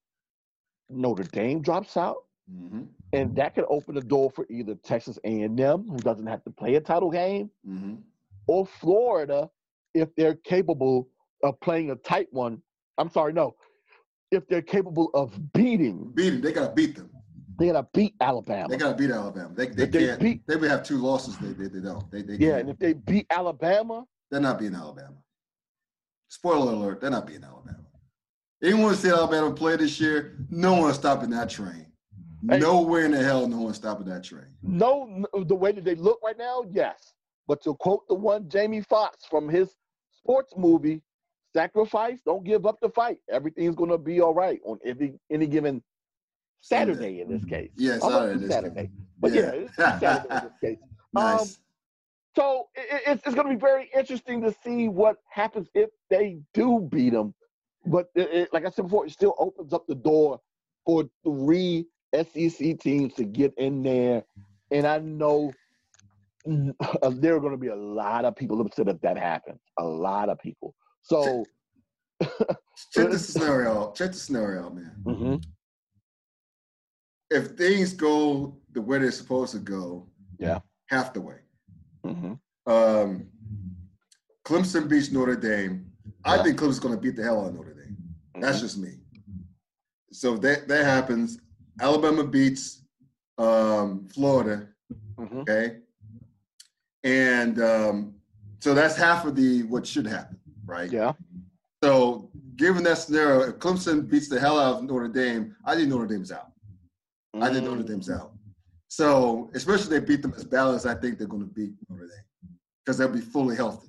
[0.89, 2.18] Notre Dame drops out,
[2.51, 2.82] Mm-hmm.
[3.14, 6.76] and that could open the door for either Texas A&M, who doesn't have to play
[6.76, 7.95] a title game, Mm-hmm.
[8.47, 9.51] or Florida,
[9.93, 11.10] if they're capable
[11.43, 12.60] of playing a tight one.
[12.97, 13.55] I'm sorry, no,
[14.32, 16.41] if they're capable of beating, Beating.
[16.41, 17.09] They gotta beat them.
[17.57, 18.67] they gotta beat Alabama.
[18.69, 19.51] They gotta beat Alabama.
[19.55, 20.21] They, they they can't.
[20.21, 21.38] beat- they would have two losses.
[21.38, 22.09] They they, they don't.
[22.11, 22.61] They, they yeah, can't.
[22.61, 25.15] and if they beat Alabama, They're not beating Alabama.
[26.30, 27.77] Spoiler alert, they're not beating Alabama.
[28.63, 30.38] Anyone see Alabama play this year?
[30.49, 31.88] No one's stopping that train.
[32.49, 32.59] Hey.
[32.59, 34.45] Nowhere in the hell, no one's stopping that train.
[34.61, 37.13] No, the way that they look right now, yes.
[37.47, 39.75] But to quote the one Jamie Foxx from his
[40.11, 41.01] sports movie,
[41.54, 43.18] "Sacrifice, don't give up the fight.
[43.30, 45.82] Everything's gonna be all right on any any given
[46.62, 47.72] Saturday in this case.
[47.76, 48.39] Yeah, I'm Saturday.
[48.39, 50.78] to Saturday, but yeah, it's Saturday in this case.
[51.14, 51.41] nice.
[51.41, 51.47] Um,
[52.36, 56.88] so it, it's it's gonna be very interesting to see what happens if they do
[56.91, 57.34] beat them.
[57.86, 60.39] But it, it- like I said before, it still opens up the door
[60.86, 64.24] for three SEC teams to get in there,
[64.72, 65.52] and I know
[66.45, 69.60] there are going to be a lot of people upset if that happens.
[69.78, 70.74] A lot of people.
[71.10, 71.45] So
[72.91, 73.82] Check the scenario.
[73.84, 73.95] out.
[73.95, 74.95] Check the scenario, out, man.
[75.05, 75.43] mhm,
[77.32, 80.07] If things go the way they're supposed to go,
[80.38, 80.60] Yeah.
[80.88, 81.39] half the way.
[82.05, 82.39] mhm.
[82.68, 83.28] um,
[84.45, 85.91] Clemson beats Notre Dame.
[86.24, 87.97] I think Clemson's going to beat the hell out of Notre Dame.
[88.39, 88.93] That's just me.
[90.12, 91.39] So that that happens.
[91.82, 92.84] Alabama beats
[93.38, 94.68] um, Florida.
[95.20, 95.41] Mhm.
[95.41, 95.80] Okay,
[97.03, 98.16] and um,
[98.60, 100.39] so that's half of the what should happen,
[100.70, 100.91] right?
[100.91, 101.13] Yeah.
[101.84, 105.89] So given that scenario, if Clemson beats the hell out of Notre Dame, I think
[105.89, 106.51] Notre Dame's out.
[107.41, 107.88] I think Notre Mm.
[107.88, 108.34] Dame's out.
[108.88, 112.07] So especially if they beat them as balanced, I think they're going to beat Notre
[112.07, 113.88] Dame because they'll be fully healthy.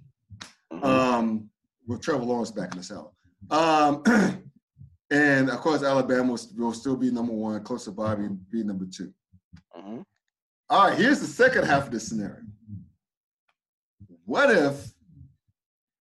[0.73, 0.85] Mhm.
[0.85, 1.51] Um,
[1.87, 3.15] with Trevor Lawrence back in the cell.
[3.51, 4.03] Um,
[5.11, 7.63] and of course, Alabama will, will still be number one.
[7.65, 9.13] Close to Bobby be number two.
[9.77, 10.05] Mhm.
[10.69, 12.43] All right, here's the second half of this scenario.
[14.25, 14.93] What if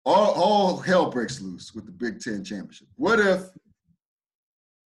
[0.08, 2.88] all, all hell breaks loose with the Big Ten championship?
[2.95, 3.41] What if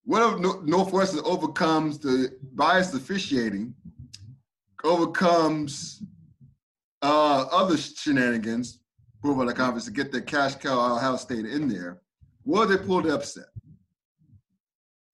[0.04, 3.76] what if Nor- Northwestern overcomes the biased officiating,
[4.84, 6.02] overcomes
[7.04, 8.80] uh, other shenanigans,
[9.22, 12.02] prove on the conference to get the cash cow Ohio State in there?
[12.44, 13.46] What if they pull the upset?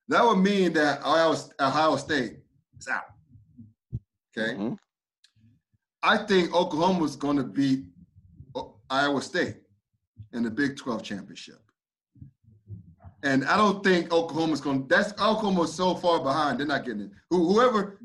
[0.08, 2.38] That would mean that Ohio, Ohio State
[2.80, 3.04] is out.
[4.38, 4.54] Okay.
[4.56, 4.78] Mhm.
[6.02, 7.84] I think Oklahoma's going to beat
[8.90, 9.58] Iowa State
[10.34, 11.60] in the Big 12 championship.
[13.24, 17.02] And I don't think Oklahoma's going to, that's Oklahoma's so far behind, they're not getting
[17.02, 17.12] it.
[17.30, 18.00] Who, whoever,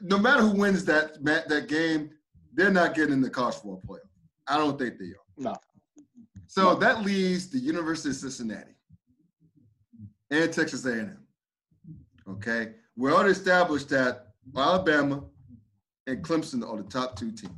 [0.00, 2.10] no matter who wins that, that game,
[2.52, 4.08] they're not getting in the college football playoff.
[4.46, 5.16] I don't think they are.
[5.38, 5.56] No.
[6.46, 8.74] So that leaves the University of Cincinnati
[10.30, 11.18] and Texas A&M.
[12.28, 15.24] Okay, we already established that Alabama
[16.06, 17.52] and Clemson are the top two teams.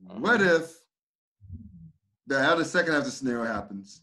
[0.00, 0.62] What mm-hmm.
[0.62, 0.78] if
[2.28, 4.02] the other second half of the scenario happens,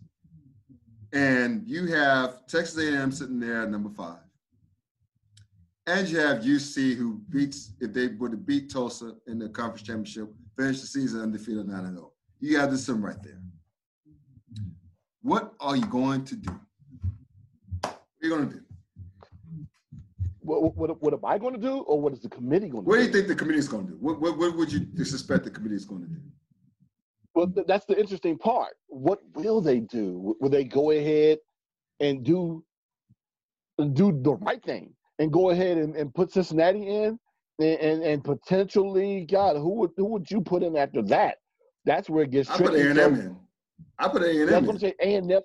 [1.14, 4.18] and you have Texas A&M sitting there at number five,
[5.86, 9.84] and you have UC who beats if they were to beat Tulsa in the conference
[9.84, 12.12] championship, finish the season undefeated nine and zero.
[12.40, 13.40] You have this some right there.
[15.22, 16.60] What are you going to do?
[17.82, 18.62] What are you going to do?
[20.40, 22.86] What, what, what am I going to do, or what is the committee going to
[22.86, 22.90] do?
[22.90, 23.02] What do?
[23.02, 23.98] do you think the committee is going to do?
[24.00, 26.20] What, what, what would you suspect the committee is going to do?
[27.36, 28.76] Well, th- that's the interesting part.
[28.88, 30.36] What will they do?
[30.42, 31.40] Will they go ahead
[32.00, 32.66] and do
[33.94, 37.20] do the right thing and go ahead and, and put Cincinnati in
[37.60, 41.38] and, and and potentially, God, who would who would you put in after that?
[41.86, 42.82] That's where it gets I put tricky.
[42.82, 43.40] A and So in.
[44.00, 44.80] I put A and That's what I'm in.
[44.80, 44.94] saying.
[45.02, 45.42] A and M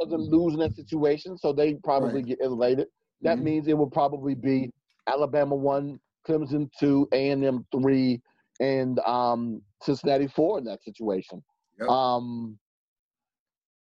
[0.00, 2.26] doesn't lose in that situation, so they probably Right.
[2.26, 2.88] get insulated.
[3.22, 3.44] That Mhm.
[3.44, 4.72] means it will probably be
[5.06, 8.22] Alabama one, Clemson two, A and M three,
[8.60, 11.42] and um, Cincinnati four in that situation.
[11.80, 11.88] Yep.
[11.88, 12.58] Um,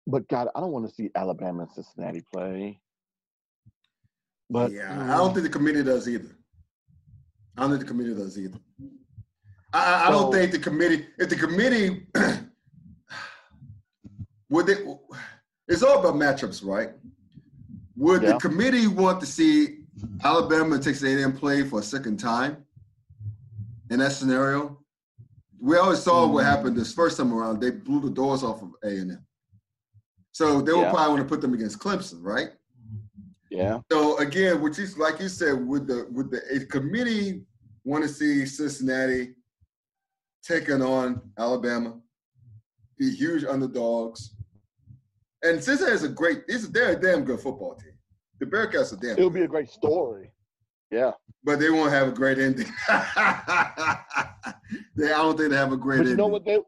[0.07, 2.79] but God, I don't want to see Alabama and Cincinnati play.
[4.49, 6.29] But yeah, mm, I don't think the committee does either.
[7.57, 8.57] I don't think the committee does either.
[9.73, 11.07] I, I- I don't think the committee.
[11.17, 12.07] If the committee
[14.49, 14.75] would they,
[15.67, 16.89] it's all about matchups, right?
[17.95, 19.79] Would the committee want to see
[20.23, 22.65] Alabama and Texas A&M play for a second time
[23.89, 24.79] in that scenario?
[25.64, 26.47] We always saw what Mm.
[26.47, 27.61] happened this first time around.
[27.61, 29.26] They blew the doors off of A&M.
[30.34, 32.49] So they would probably want to put them against Clemson, right?
[33.49, 37.45] yeah, So again, which is like you said, with the with the a committee
[37.86, 39.36] want to see Cincinnati
[40.41, 42.01] taking on Alabama,
[42.97, 44.36] be huge underdogs,
[45.43, 46.45] and Cincinnati is a great.
[46.72, 47.93] They're a damn good football team.
[48.39, 50.34] The Bearcats are damn, it'll good, be a great story.
[50.91, 51.11] Yeah,
[51.43, 52.67] but they won't have a great ending.
[52.87, 52.93] they,
[55.11, 56.17] I don't think they have a great but you ending.
[56.17, 56.45] know what?
[56.45, 56.59] They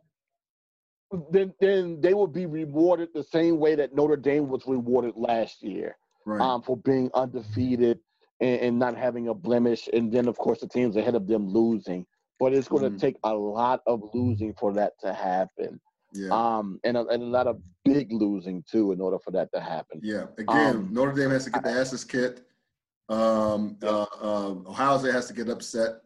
[1.32, 5.64] then then they will be rewarded the same way that Notre Dame was rewarded last
[5.64, 5.96] year.
[6.28, 6.42] Right.
[6.42, 8.00] um, for being undefeated
[8.40, 11.48] and, and not having a blemish, and then of course the teams ahead of them
[11.48, 12.04] losing.
[12.40, 13.00] But it's going to Mhm.
[13.00, 15.80] take a lot of losing for that to happen,
[16.14, 16.30] yeah.
[16.32, 19.60] um, and a, and a lot of big losing too in order for that to
[19.62, 20.00] happen.
[20.02, 20.26] Yeah.
[20.40, 22.42] Again, Um, Notre Dame has to get the asses kicked.
[23.10, 26.02] Um, uh, uh, Ohio State has to get upset.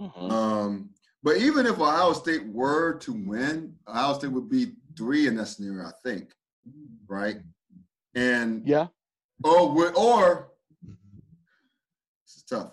[0.00, 0.30] Mhm.
[0.32, 0.90] Um,
[1.22, 5.46] but even if Ohio State were to win, Ohio State would be three in that
[5.46, 6.34] scenario, I think.
[7.06, 7.42] Right?
[8.14, 8.88] And Yeah,
[9.44, 10.50] or would or
[10.82, 12.72] this is tough.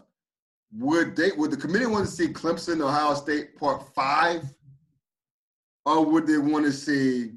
[0.74, 4.43] Would they would the committee want to see Clemson, Ohio State part five?
[5.86, 7.37] Or would they want to see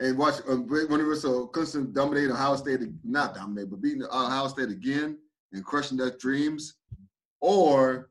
[0.00, 4.04] and watch uh, when it was so Clemson dominating Ohio State, not dominate, but beating
[4.04, 5.18] Ohio State again
[5.52, 6.74] and crushing their dreams?
[7.40, 8.10] Or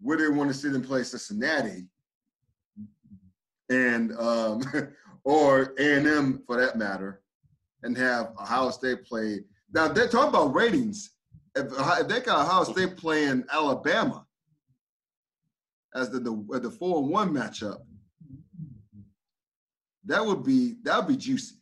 [0.00, 1.86] would they want to see them play Cincinnati
[3.68, 4.62] and um,
[5.24, 7.22] or A and M for that matter,
[7.82, 9.40] and have Ohio State play?
[9.72, 11.10] Now they're talking about ratings.
[11.54, 14.24] If, if they got Ohio State playing Alabama,
[15.94, 17.80] as the the, the four and one matchup,
[20.08, 21.54] that would be that would be juicy.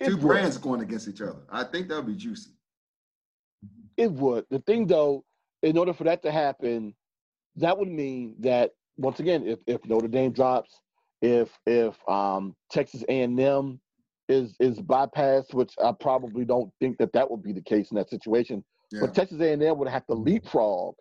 [0.00, 0.26] It Two would.
[0.26, 1.42] brands going against each other.
[1.50, 2.50] I think that would be juicy.
[3.96, 4.44] It would.
[4.50, 5.24] The thing though,
[5.62, 6.94] in order for that to happen,
[7.56, 10.80] that would mean that once again, if, if Notre Dame drops,
[11.22, 13.80] if if um, Texas A&M
[14.28, 17.96] is is bypassed, which I probably don't think that that would be the case in
[17.96, 18.62] that situation.
[18.92, 19.00] Yeah.
[19.00, 20.94] But Texas A&M would have to leapfrog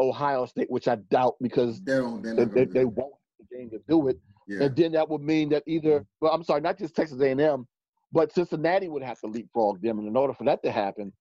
[0.00, 2.22] Ohio State, which I doubt because they don't.
[2.22, 4.18] They, they, they won't have the game to do it.
[4.48, 4.54] It.
[4.58, 4.66] Yeah.
[4.66, 7.66] And then that would mean that either, well, I'm sorry, not just Texas A&M,
[8.12, 9.98] but Cincinnati would have to leapfrog them.
[9.98, 11.12] And in order for that to happen,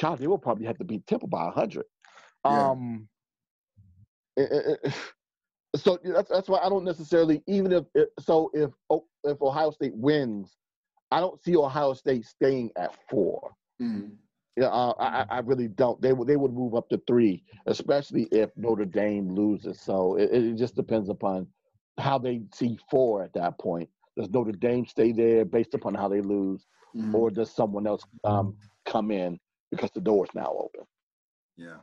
[0.00, 1.84] God, they will probably have to beat Temple by 100.
[2.44, 2.70] Yeah.
[2.70, 3.08] Um,
[4.38, 4.90] eh, eh, eh,
[5.76, 7.84] so that's that's why I don't necessarily even if
[8.18, 10.56] so if O- if Ohio State wins,
[11.10, 13.52] I don't see Ohio State staying at four.
[13.80, 14.16] Mhm.
[14.56, 16.00] Yeah, uh, I I- I really don't.
[16.00, 19.80] They would they would move up to three, especially if Notre Dame loses.
[19.80, 21.46] So it, it just depends upon
[22.00, 23.88] how they see four at that point.
[24.16, 27.14] Does Notre Dame stay there based upon how they lose, Mhm.
[27.14, 29.38] or does someone else um, come in
[29.70, 30.84] because the door is now open?
[31.56, 31.78] Yeah.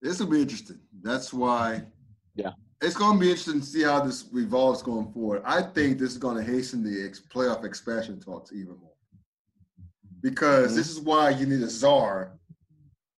[0.00, 0.80] This will be interesting.
[1.02, 1.86] That's why.
[2.34, 2.52] Yeah.
[2.80, 5.42] It's going to be interesting to see how this evolves going forward.
[5.44, 8.92] I think this is going to hasten the ex- playoff expansion talks even more.
[10.20, 10.76] Because Mhm.
[10.76, 12.38] this is why you need a czar.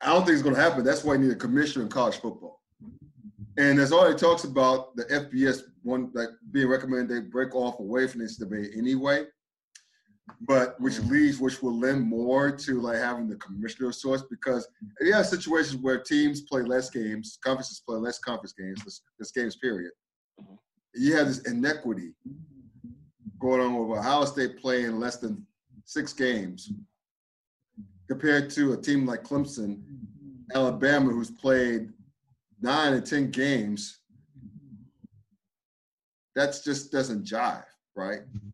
[0.01, 0.85] I don't think it's going to happen.
[0.85, 2.63] That's why you need a commissioner in college football.
[3.57, 8.07] And there's already talks about the FBS one like being recommended they break off away
[8.09, 9.25] from this debate anyway.
[10.41, 11.11] But which Mhm.
[11.11, 14.67] leads, which will lend more to like having the commissioner of sorts because
[15.01, 19.31] you have situations where teams play less games, conferences play less conference games, this, this
[19.31, 19.93] games period.
[20.41, 20.59] Mhm.
[20.95, 22.17] You have this inequity
[23.39, 25.47] going on with Ohio State playing less than
[25.85, 26.73] six games
[28.09, 29.83] compared to a team like Clemson,
[30.53, 31.93] Alabama, who's played
[32.61, 34.01] nine and ten games.
[36.37, 37.65] That's just doesn't jive,
[37.97, 38.21] right?
[38.21, 38.51] Mm-hmm.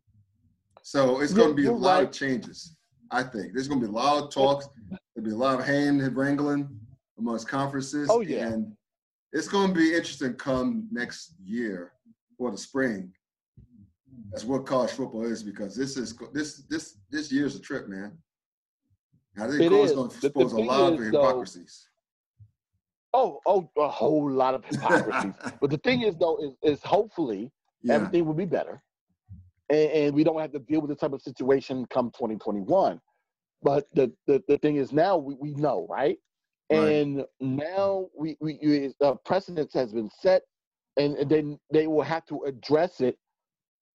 [0.81, 2.75] So it's going to be a lot of changes.
[3.11, 4.67] I think there's going to be a lot of talks.
[5.13, 6.67] There'll be a lot of hand wrangling
[7.19, 8.07] amongst conferences.
[8.09, 8.47] Oh, yeah.
[8.47, 8.73] and
[9.33, 11.91] it's going to be interesting come next year
[12.37, 13.11] for the spring.
[14.31, 18.17] That's what college football is because this is this this this year's a trip, man.
[19.37, 19.91] I think It college is.
[19.95, 21.87] going to The- the expose a lot of is, though, hypocrisies.
[23.13, 25.33] Oh, oh, a whole lot of hypocrisy.
[25.59, 27.51] but the thing is, though, is, is hopefully
[27.83, 28.81] yeah, everything will be better,
[29.69, 32.99] and, and we don't have to deal with this type of situation come 2021.
[33.61, 36.17] But the the, the thing is now we, we know, right?
[36.71, 36.89] Right.
[36.89, 40.43] And now we we uh, precedence has been set,
[40.97, 43.17] and, and then they will have to address it,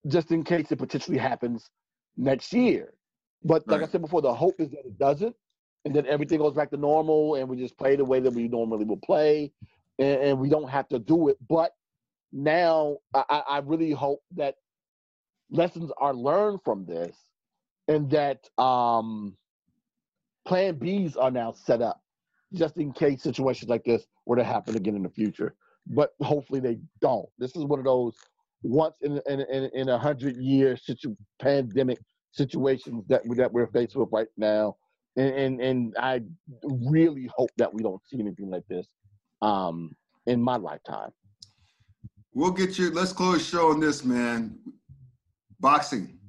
[0.07, 1.71] just in case it potentially happens
[2.17, 2.95] next year.
[3.45, 3.89] But like Right.
[3.89, 5.35] I said before, the hope is that it doesn't,
[5.85, 8.49] and then everything goes back to normal, and we just play the way that we
[8.49, 9.53] normally will play,
[9.99, 11.37] and, and we don't have to do it.
[11.49, 11.73] But
[12.33, 14.57] now I, I really hope that
[15.51, 17.17] lessons are learned from this,
[17.89, 19.37] and that um,
[20.47, 22.01] Plan Bs are now set up
[22.55, 25.55] just in case situations like this were to happen again in the future.
[25.87, 27.29] But hopefully they don't.
[27.39, 28.15] This is one of those
[28.63, 31.99] once in in in, in a hundred year situ- pandemic
[32.33, 34.77] situations that we, that we're faced with right now,
[35.17, 36.23] and, and and I
[36.63, 38.87] really hope that we don't see anything like this
[39.43, 41.11] um, in my lifetime.
[42.39, 42.93] We'll get you.
[42.93, 44.57] Let's close show on this, man.
[45.59, 46.21] Boxing.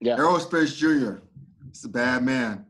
[0.00, 0.16] Yeah.
[0.16, 1.20] Errol Spence Junior.
[1.68, 2.64] It's a bad man.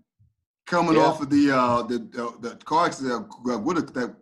[0.66, 1.02] Coming Yeah.
[1.02, 4.16] off of the uh the the, the car accident that would have that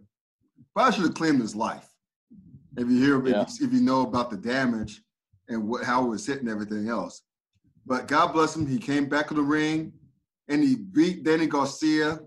[0.75, 1.89] probably should have claimed his life.
[2.77, 3.43] If you hear Yeah.
[3.43, 5.01] if, you, if you know about the damage
[5.49, 7.23] and what how it was hitting everything else.
[7.87, 9.93] But God bless him, he came back in the ring
[10.49, 12.19] and he beat Danny Garcia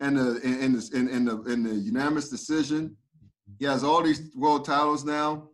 [0.00, 2.96] in the in, the in, in the in the unanimous decision.
[3.58, 5.48] He has all these world titles now.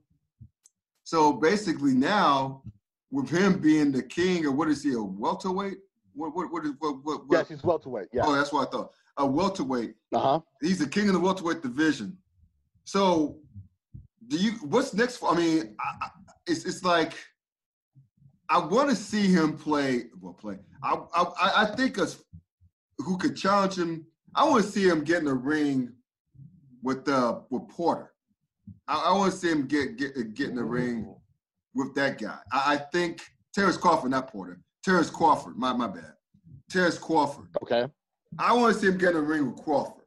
[1.04, 2.62] So basically now,
[3.10, 5.78] with him being the king, or what is he, a welterweight?
[6.14, 7.26] What what what is what what?
[7.26, 8.08] what Yes, he's welterweight.
[8.12, 8.22] Yeah.
[8.24, 8.90] Oh, that's what I thought.
[9.16, 9.94] A welterweight.
[10.12, 10.40] Uh huh.
[10.60, 12.16] He's the king of the welterweight division.
[12.84, 13.38] So,
[14.28, 14.52] do you?
[14.62, 15.18] What's next?
[15.18, 16.08] For, I mean, I, I,
[16.46, 17.14] it's it's like
[18.48, 20.04] I want to see him play.
[20.20, 20.58] Well, play.
[20.82, 22.22] I I I think us
[22.98, 24.06] who could challenge him.
[24.34, 25.92] I want to see him get in the ring
[26.84, 28.12] with uh with Porter.
[28.86, 31.12] I, I want to see him get get get in the ring
[31.74, 32.38] with that guy.
[32.52, 33.22] I, I think
[33.52, 34.60] Terrence Crawford, not Porter.
[34.84, 35.56] Terrence Crawford.
[35.56, 36.12] My my bad.
[36.70, 37.48] Terrence Crawford.
[37.62, 37.86] Okay.
[38.38, 40.04] I want to see him get in the ring with Crawford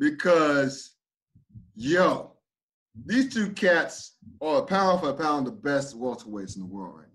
[0.00, 0.96] because,
[1.76, 2.32] yo,
[3.06, 7.06] these two cats are pound for pound the best welterweights in the world right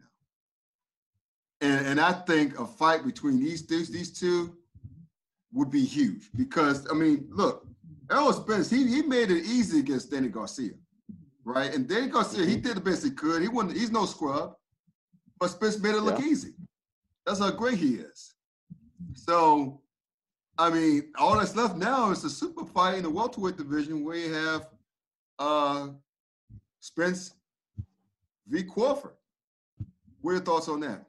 [1.62, 1.68] now.
[1.70, 4.58] And and I think a fight between these these these two
[5.52, 7.68] would be huge because I mean, look,
[8.14, 10.74] Errol Spence, he he made it easy against Danny Garcia,
[11.43, 11.74] right?
[11.74, 12.64] And Danny Garcia, he Mhm.
[12.64, 13.41] did the best he could.
[13.41, 13.76] He wasn't.
[13.76, 14.55] He's no scrub,
[15.39, 16.26] but Spence made it look Yeah.
[16.26, 16.53] easy.
[17.26, 18.36] That's how great he is.
[19.16, 19.82] So,
[20.57, 24.18] I mean, all that's left now is the super fight in the welterweight division where
[24.18, 24.70] you have
[25.39, 25.89] uh
[26.80, 27.34] Spence
[28.47, 28.64] v.
[28.64, 29.16] Crawford.
[30.22, 31.05] What are your thoughts on that?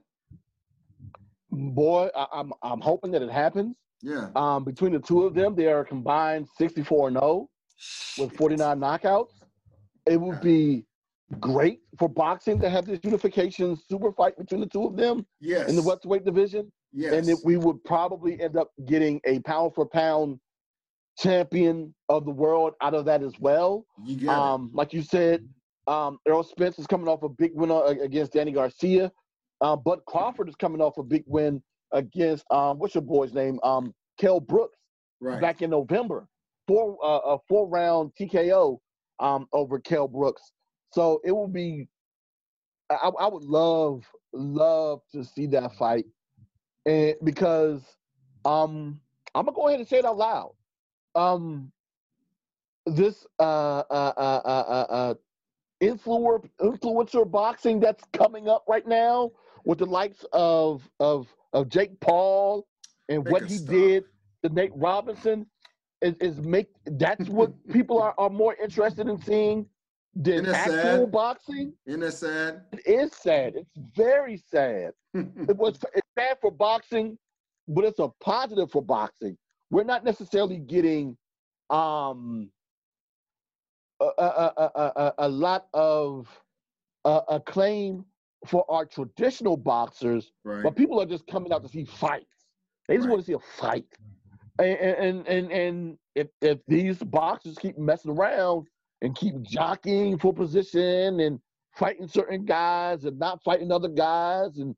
[1.50, 3.76] Boy, I, I'm I'm hoping that it happens.
[4.05, 4.28] Yeah.
[4.36, 7.48] Um, between the two of them, they are combined 64 and 0
[8.18, 9.30] with 49 knockouts.
[10.07, 10.84] It would be
[11.40, 15.70] great for boxing to have this unification super fight between the two of them Yes.
[15.70, 17.26] in the welterweight division, Yes.
[17.26, 20.38] and we would probably end up getting a pound for pound
[21.18, 23.86] champion of the world out of that as well.
[24.05, 25.48] you Um, like you said,
[25.86, 29.11] um, Errol Spence is coming off a big win uh, against Danny Garcia.
[29.62, 31.62] Uh, but Crawford is coming off a big win
[31.95, 33.59] against um, what's your boy's name?
[33.62, 34.76] Um, Kell Brooks.
[35.20, 35.40] Right.
[35.40, 36.28] back in November.
[36.68, 38.78] Four uh, a four round TKO
[39.20, 40.53] um, over Kell Brooks.
[40.92, 41.88] So it will be.
[42.90, 46.05] I, I would love love to see that fight,
[46.84, 47.82] and because
[48.45, 49.01] um,
[49.34, 50.55] I'm gonna go ahead and say it out loud.
[51.14, 51.72] Um,
[52.86, 55.14] this uh, uh, uh, uh, uh, uh,
[55.82, 59.30] influencer influencer boxing that's coming up right now
[59.64, 62.66] with the likes of of of Jake Paul
[63.09, 63.70] and Make what he stop.
[63.70, 64.05] did
[64.42, 65.46] to Nate Robinson
[66.02, 69.66] is, is make that's what people are, are more interested in seeing
[70.14, 71.12] than actual sad?
[71.12, 71.72] boxing.
[71.86, 72.62] Isn't that sad?
[72.72, 73.55] It is sad.
[73.57, 74.92] It's very sad.
[75.14, 77.16] It was it's bad for boxing,
[77.68, 79.36] but it's a positive for boxing.
[79.70, 81.16] We're not necessarily getting
[81.70, 82.50] um
[84.00, 86.28] a, a, a, a, a- a lot of
[87.05, 88.05] uh, acclaim
[88.47, 90.62] for our traditional boxers, right.
[90.62, 92.47] but people are just coming out to see fights.
[92.88, 93.12] They just Right.
[93.12, 93.86] want to see a fight.
[94.59, 98.68] And and and and if if these boxers keep messing around
[99.03, 101.40] and keep jockeying for position and
[101.76, 104.76] fighting certain guys and not fighting other guys and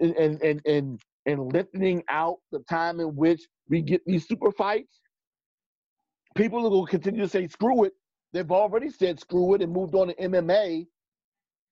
[0.00, 4.52] and and and and, and lengthening out the time in which we get these super
[4.52, 5.00] fights,
[6.36, 7.94] people are going to continue to say screw it.
[8.32, 10.86] They've already said screw it and moved on to MMA.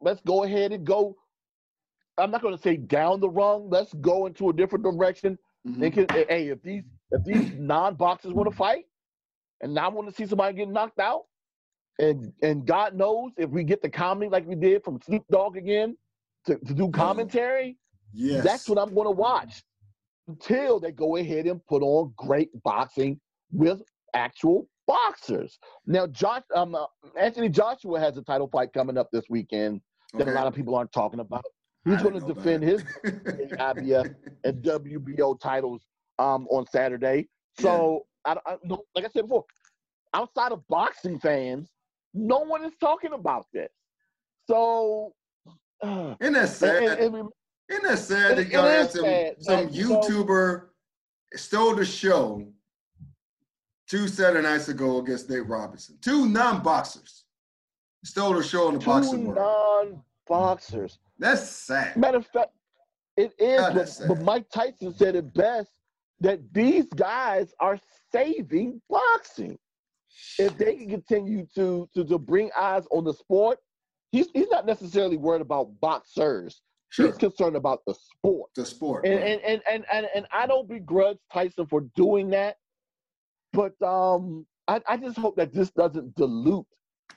[0.01, 1.17] Let's go ahead and go.
[2.19, 3.69] I'm not going to say down the rung.
[3.71, 5.39] Let's go into a different direction.
[5.67, 5.81] Mhm.
[5.81, 8.85] They can, hey, if these if these non-boxers want to fight,
[9.61, 11.25] and I want to see somebody get knocked out,
[11.99, 15.57] and and God knows if we get the comedy like we did from Snoop Dogg
[15.57, 15.97] again
[16.47, 17.77] to, to do commentary,
[18.13, 18.45] Yes.
[18.45, 19.63] that's what I'm going to watch
[20.29, 23.21] until they go ahead and put on great boxing
[23.53, 23.83] with
[24.15, 25.59] actual boxers.
[25.87, 26.87] Now, Josh, um, uh,
[27.19, 29.81] Anthony Joshua has a title fight coming up this weekend
[30.15, 31.45] that a lot of people aren't talking about.
[31.85, 34.15] He's going to defend his IBF
[34.45, 35.83] and WBO titles
[36.19, 37.29] um, on Saturday.
[37.61, 39.45] So, I, I, no, like I said before,
[40.15, 41.71] outside of boxing fans,
[42.13, 43.69] no one is talking about this.
[44.49, 45.15] So,
[45.83, 46.83] uh, Isn't that sad?
[46.83, 47.29] and- and- and
[47.69, 49.73] Isn't that sad It- that y'all had some, sad, some man.
[49.73, 50.63] You know- YouTuber
[51.35, 52.45] stole the show
[53.89, 55.99] two Saturday nights ago against Nate Robinson?
[56.01, 57.25] Two non-boxers
[58.05, 60.03] stole the show in the two boxing world.
[60.29, 60.99] non-boxers.
[61.19, 61.97] That's sad.
[61.97, 62.53] Matter of fact,
[63.17, 63.61] it is.
[63.61, 64.21] God, but, but.
[64.23, 65.71] Mike Tyson said it best
[66.21, 67.79] that these guys are
[68.13, 69.59] saving boxing.
[70.39, 73.59] If they can continue to to, to bring eyes on the sport,
[74.13, 76.63] he's he's not necessarily worried about boxers.
[76.89, 77.07] Sure.
[77.07, 78.51] He's concerned about the sport.
[78.55, 79.05] The sport.
[79.05, 79.25] And right.
[79.25, 82.57] and, and and and and I don't begrudge Tyson for doing that,
[83.57, 86.67] but um, I, I just hope that this doesn't dilute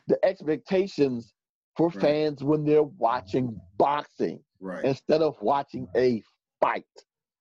[0.08, 1.34] the expectations
[1.76, 2.02] for Right.
[2.02, 4.86] fans when they're watching boxing right.
[4.86, 6.24] instead of watching a
[6.62, 6.86] fight.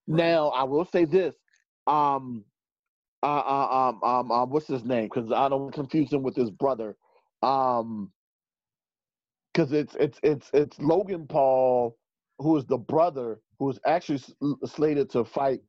[0.09, 1.37] Now, I will say this:
[1.87, 2.45] um,
[3.23, 5.05] uh, uh, um, um, um, what's his name?
[5.05, 6.97] Because I don't confuse him with his brother.
[7.43, 8.13] Um,
[9.53, 11.97] because it's it's it's it's Logan Paul,
[12.39, 14.21] who is the brother who is actually
[14.65, 15.61] slated to fight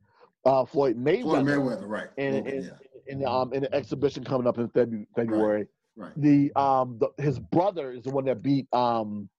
[0.45, 2.07] uh, Floyd Mayweather, Floyd Mayweather, right.
[2.17, 2.69] in, Logan, in, yeah.
[3.09, 5.67] In, the um, in an exhibition coming up in February.
[5.95, 6.11] Right.
[6.15, 9.29] The um the, his brother is the one that beat um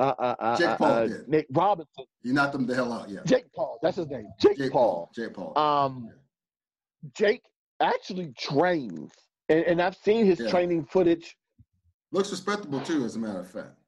[0.00, 1.28] uh, uh, uh, Jake uh, Paul uh, did.
[1.28, 2.04] Nick Robinson.
[2.22, 3.20] You knocked them the hell out, yeah.
[3.24, 4.26] Jake Paul, that's his name.
[4.40, 5.10] Jake, Jake Paul.
[5.14, 5.56] Jake Paul.
[5.56, 6.10] Um,
[7.14, 7.42] Jake
[7.80, 9.12] actually trains,
[9.48, 10.48] and, and I've seen his Yeah.
[10.50, 11.36] training footage.
[12.10, 13.78] Looks respectable too, as a matter of fact.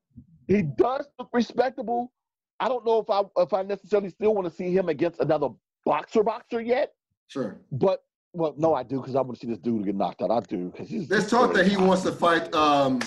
[0.46, 2.12] He does look respectable.
[2.60, 5.48] I don't know if I if I necessarily still want to see him against another
[5.84, 6.94] boxer boxer yet,
[7.26, 7.58] Sure.
[7.72, 8.04] but
[8.34, 10.30] well, no, I do because I want to see this dude get knocked out.
[10.30, 11.08] I do because he's.
[11.08, 13.00] There's talk that he wants to fight um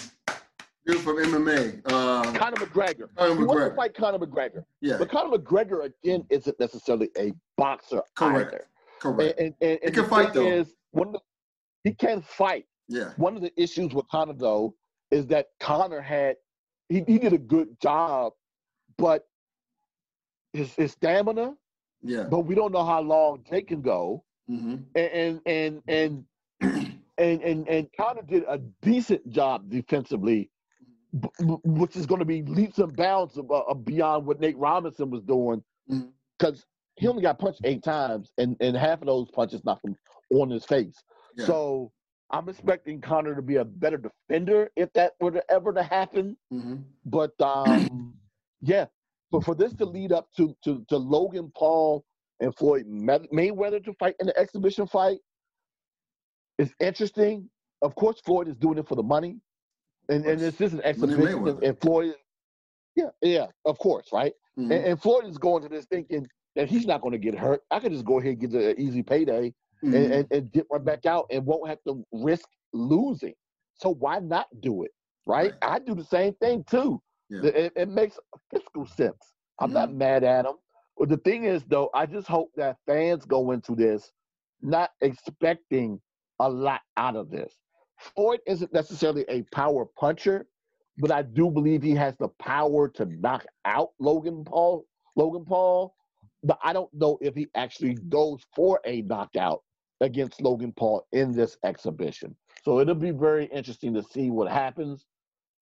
[0.86, 1.82] dude from MMA.
[1.86, 3.10] Uh, Conor McGregor.
[3.16, 3.38] Conor McGregor.
[3.38, 8.02] He wants to fight Conor McGregor, Yeah, but Conor McGregor again isn't necessarily a boxer
[8.16, 8.54] correct.
[8.54, 8.68] either.
[9.02, 9.40] Correct.
[9.40, 10.50] And, and, and, and can the fight, thing though.
[10.50, 11.20] Is, one of the,
[11.84, 12.66] he can fight.
[12.88, 13.12] Yeah.
[13.18, 14.76] One of the issues with Conor though
[15.12, 16.38] is that Conor had
[16.90, 18.32] he, he did a good job,
[18.98, 19.28] but
[20.54, 21.54] his his stamina,
[22.02, 22.24] Yeah.
[22.32, 24.24] but we don't know how long Jake can go.
[24.50, 24.76] Mm-hmm.
[24.96, 26.26] And and and
[26.60, 30.50] and and and, and Conor did a decent job defensively,
[31.20, 31.30] b-
[31.64, 35.24] which is going to be leaps and bounds of, uh, beyond what Nate Robinson was
[35.24, 35.64] doing,
[36.38, 36.66] because
[36.96, 39.98] he only got punched eight times, and and half of those punches knocked him
[40.32, 40.96] on his face.
[41.36, 41.46] Yeah.
[41.46, 41.92] So
[42.32, 46.38] I'm expecting Conor to be a better defender if that were to ever to happen.
[46.54, 46.76] mm-hmm.
[47.06, 48.16] But um,
[48.62, 48.86] yeah,
[49.32, 52.04] but for this to lead up to to, to Logan Paul
[52.40, 55.20] and Floyd May- Mayweather to fight in the exhibition fight
[56.58, 57.50] is interesting.
[57.82, 59.40] Of course, Floyd is doing it for the money,
[60.10, 61.48] and and this is an exhibition.
[61.48, 62.16] And, and Floyd,
[62.96, 64.34] yeah, yeah, of course, right.
[64.58, 64.72] Mm-hmm.
[64.72, 67.62] And, and Floyd is going to this thinking that he's not going to get hurt.
[67.70, 69.54] I could just go ahead and get an easy payday
[69.86, 69.96] Mm-hmm.
[69.96, 73.36] and, and, and dip right back out and won't have to risk losing.
[73.76, 74.92] So why not do it?
[75.28, 75.52] Right?
[75.52, 75.54] Right.
[75.62, 77.00] I do the same thing too.
[77.30, 77.42] Yeah.
[77.44, 78.18] It, it makes
[78.52, 79.34] fiscal sense.
[79.60, 80.56] I'm not mad at him.
[80.98, 84.12] But the thing is, though, I just hope that fans go into this
[84.62, 86.00] not expecting
[86.40, 87.54] a lot out of this.
[88.00, 90.48] Floyd isn't necessarily a power puncher,
[90.98, 94.86] but I do believe he has the power to knock out Logan Paul.
[95.16, 95.96] Logan Paul,
[96.44, 99.64] but I don't know if he actually goes for a knockout
[100.02, 102.36] against Logan Paul in this exhibition.
[102.64, 105.06] So it'll be very interesting to see what happens.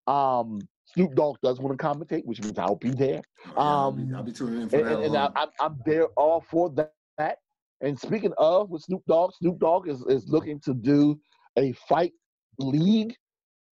[0.07, 3.21] Um, Snoop Dogg does want to commentate, which means I'll be there.
[3.45, 4.95] Yeah, I'll, be, um, I'll be tuning in for And, that.
[4.97, 6.69] and, and I, I'm, I'm there all for
[7.17, 7.37] that.
[7.81, 11.19] And speaking of with Snoop Dogg, Snoop Dogg is, is looking to do
[11.57, 12.13] a fight
[12.59, 13.13] league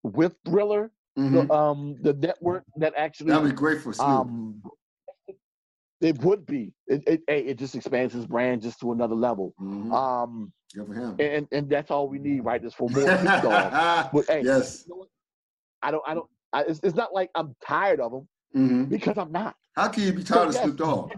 [0.04, 1.48] with Triller, Mhm.
[1.48, 4.08] the, um, the network that actually That'd be great for Snoop.
[4.08, 4.62] um,
[6.02, 6.74] it would be.
[6.88, 9.54] It, it it just expands his brand just to another level.
[9.62, 9.94] Mhm.
[9.94, 11.16] Um, Good for him.
[11.20, 12.62] and and that's all we need, right?
[12.64, 14.10] Is for more Snoop Dogg.
[14.14, 14.86] But hey, yes.
[14.88, 15.06] you know?
[15.82, 16.28] I don't I don't.
[16.54, 19.56] I, it's, it's not like I'm tired of him hmm because I'm not.
[19.76, 20.56] How can you be tired of.
[20.56, 21.12] Snoop Dogg?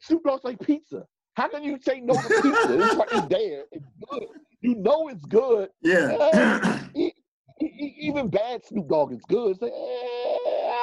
[0.00, 1.04] Snoop Dogg's like pizza.
[1.34, 2.80] How can you say no to pizza?
[2.80, 3.64] it's right it's there.
[3.72, 4.22] It's good.
[4.62, 5.68] You know it's good.
[5.82, 6.78] Yeah.
[6.96, 7.12] E-
[7.62, 9.60] e- e- even bad Snoop Dogg is good.
[9.60, 10.36] Like, eh,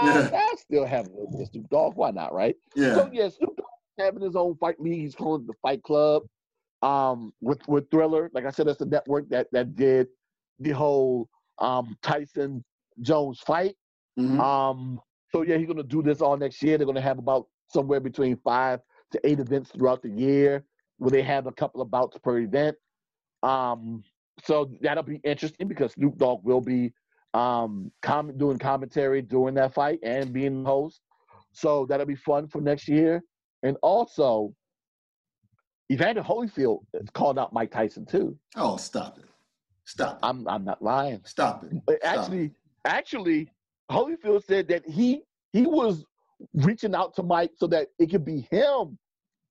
[0.04, 0.30] Yeah.
[0.34, 1.96] I, I still have a little bit of Snoop Dogg.
[1.96, 2.56] Why not, right?
[2.76, 2.96] yeah.
[2.96, 3.66] So yeah, Snoop Dogg
[4.00, 5.00] having his own fight league.
[5.02, 6.24] He's calling it the Fight Club.
[6.84, 10.08] Um, with with Triller, like I said, that's the network that that did
[10.60, 11.30] the whole
[11.60, 12.64] um Tyson
[13.02, 13.76] Jones fight.
[14.20, 14.40] Mhm.
[14.40, 15.02] Um,
[15.32, 16.78] so yeah, he's gonna do this all next year.
[16.78, 20.64] They're gonna have about somewhere between five to eight events throughout the year,
[20.98, 22.76] where they have a couple of bouts per event.
[23.42, 24.04] Um,
[24.44, 26.94] so that'll be interesting because Snoop Dogg will be
[27.34, 31.02] um com- doing commentary during that fight and being the host.
[31.52, 33.24] So that'll be fun for next year.
[33.64, 34.54] And also,
[35.92, 38.38] Evander Holyfield has called out Mike Tyson too.
[38.56, 39.26] Oh, stop it.
[39.86, 40.20] Stop it.
[40.24, 41.22] I'm I'm not lying.
[41.26, 41.72] Stop it.
[41.72, 42.52] Stop actually,
[42.86, 43.50] actually,
[43.92, 46.06] Holyfield said that he he was
[46.54, 48.98] reaching out to Mike so that it could be him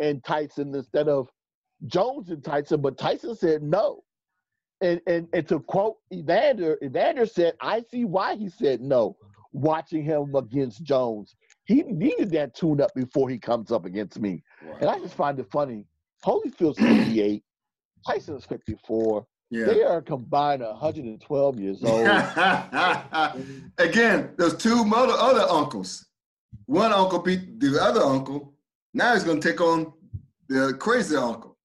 [0.00, 1.28] and Tyson instead of
[1.86, 2.80] Jones and Tyson.
[2.80, 4.02] But Tyson said no.
[4.80, 9.16] And and and to quote Evander, Evander said, "I see why he said no."
[9.54, 11.36] Watching him against Jones,
[11.66, 14.42] he needed that tune up before he comes up against me.
[14.80, 15.84] And I just find it funny.
[16.24, 17.44] Holyfield's 58,
[18.06, 19.26] Tyson's 54.
[19.52, 19.66] Yeah.
[19.66, 22.06] They are combined 112 years old.
[23.76, 26.06] Again, there's two mother, other uncles.
[26.64, 28.54] One uncle beat the other uncle.
[28.94, 29.92] Now he's gonna take on
[30.48, 31.58] the crazy uncle.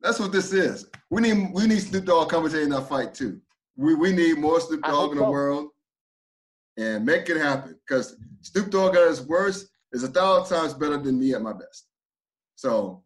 [0.00, 0.86] That's what this is.
[1.10, 3.38] We need we need Snoop Dogg commentating that fight too.
[3.76, 5.30] We we need more Snoop Dogg in the so.
[5.30, 5.68] world,
[6.78, 7.78] and make it happen.
[7.86, 11.52] Because Snoop Dogg at his worst is a thousand times better than me at my
[11.52, 11.88] best.
[12.54, 13.02] So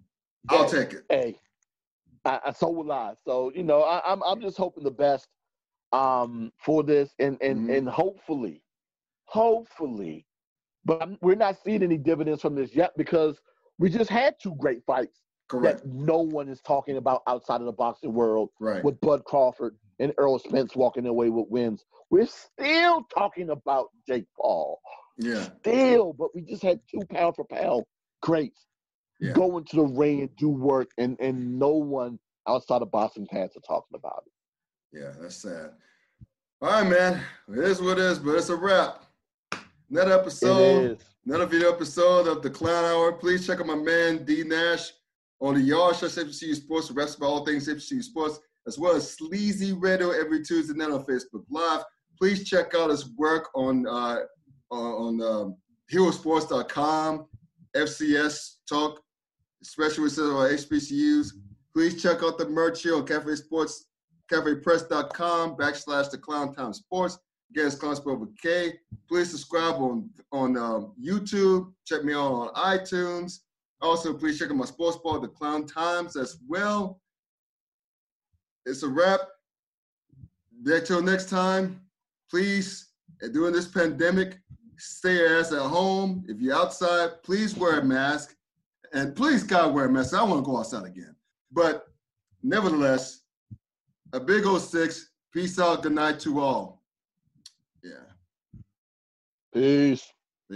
[0.48, 1.04] I'll take it.
[1.08, 1.36] hey,
[2.24, 3.14] I, I so will I.
[3.24, 5.28] So you know, I, I'm I'm just hoping the best
[5.92, 7.78] um for this, and and Mhm.
[7.78, 8.62] and hopefully,
[9.24, 10.26] hopefully,
[10.84, 13.40] but I'm, we're not seeing any dividends from this yet because
[13.78, 15.82] we just had two great fights Correct.
[15.82, 18.84] that no one is talking about outside of the boxing world Right.
[18.84, 21.84] with Bud Crawford and Errol Spence walking away with wins.
[22.10, 24.80] We're still talking about Jake Paul.
[25.18, 25.48] Yeah.
[25.60, 27.84] Still, but we just had two pound for pound
[28.22, 28.66] greats
[29.20, 29.32] Yeah.
[29.32, 32.18] go into the ring and do work, and and no one
[32.48, 35.00] outside of Boston fans are talking about it.
[35.00, 35.70] Yeah, that's sad.
[36.62, 37.22] All right, man.
[37.48, 39.04] It is what it is, but it's a wrap.
[39.90, 43.12] Another episode, another video episode of the Clown Hour.
[43.12, 44.92] Please check out my man D Nash
[45.40, 48.94] on the Yard Show, HBCU Sports, the rest of all things HBCU Sports, as well
[48.94, 51.82] as Sleazy Radio every Tuesday night on Facebook Live.
[52.18, 54.18] Please check out his work on uh,
[54.70, 55.56] on um,
[55.92, 57.26] HeroSports.com,
[57.76, 59.00] FCS Talk,
[59.62, 61.32] especially with our HBCUs.
[61.74, 63.86] Please check out the merch here on Cafe Sports
[64.30, 67.18] cafepress.com backslash the Clown Time Sports.
[67.50, 68.74] Again, it's Clown Sport with K.
[69.08, 71.72] Please subscribe on on uh, YouTube.
[71.84, 73.40] Check me out on iTunes.
[73.82, 77.00] Also, please check out my sports bar, The Clown Times, as well.
[78.66, 79.20] It's a wrap.
[80.64, 81.80] Until next time,
[82.30, 82.90] please,
[83.32, 84.38] during this pandemic,
[84.76, 86.24] stay your ass at home.
[86.28, 88.36] If you're outside, please wear a mask.
[88.92, 90.14] And please, God, wear a mask.
[90.14, 91.14] I want to go outside again.
[91.52, 91.86] But
[92.42, 93.22] nevertheless,
[94.12, 95.10] a big old six.
[95.32, 95.82] Peace out.
[95.82, 96.82] Good night to all.
[97.84, 98.60] Yeah.
[99.54, 100.02] Peace.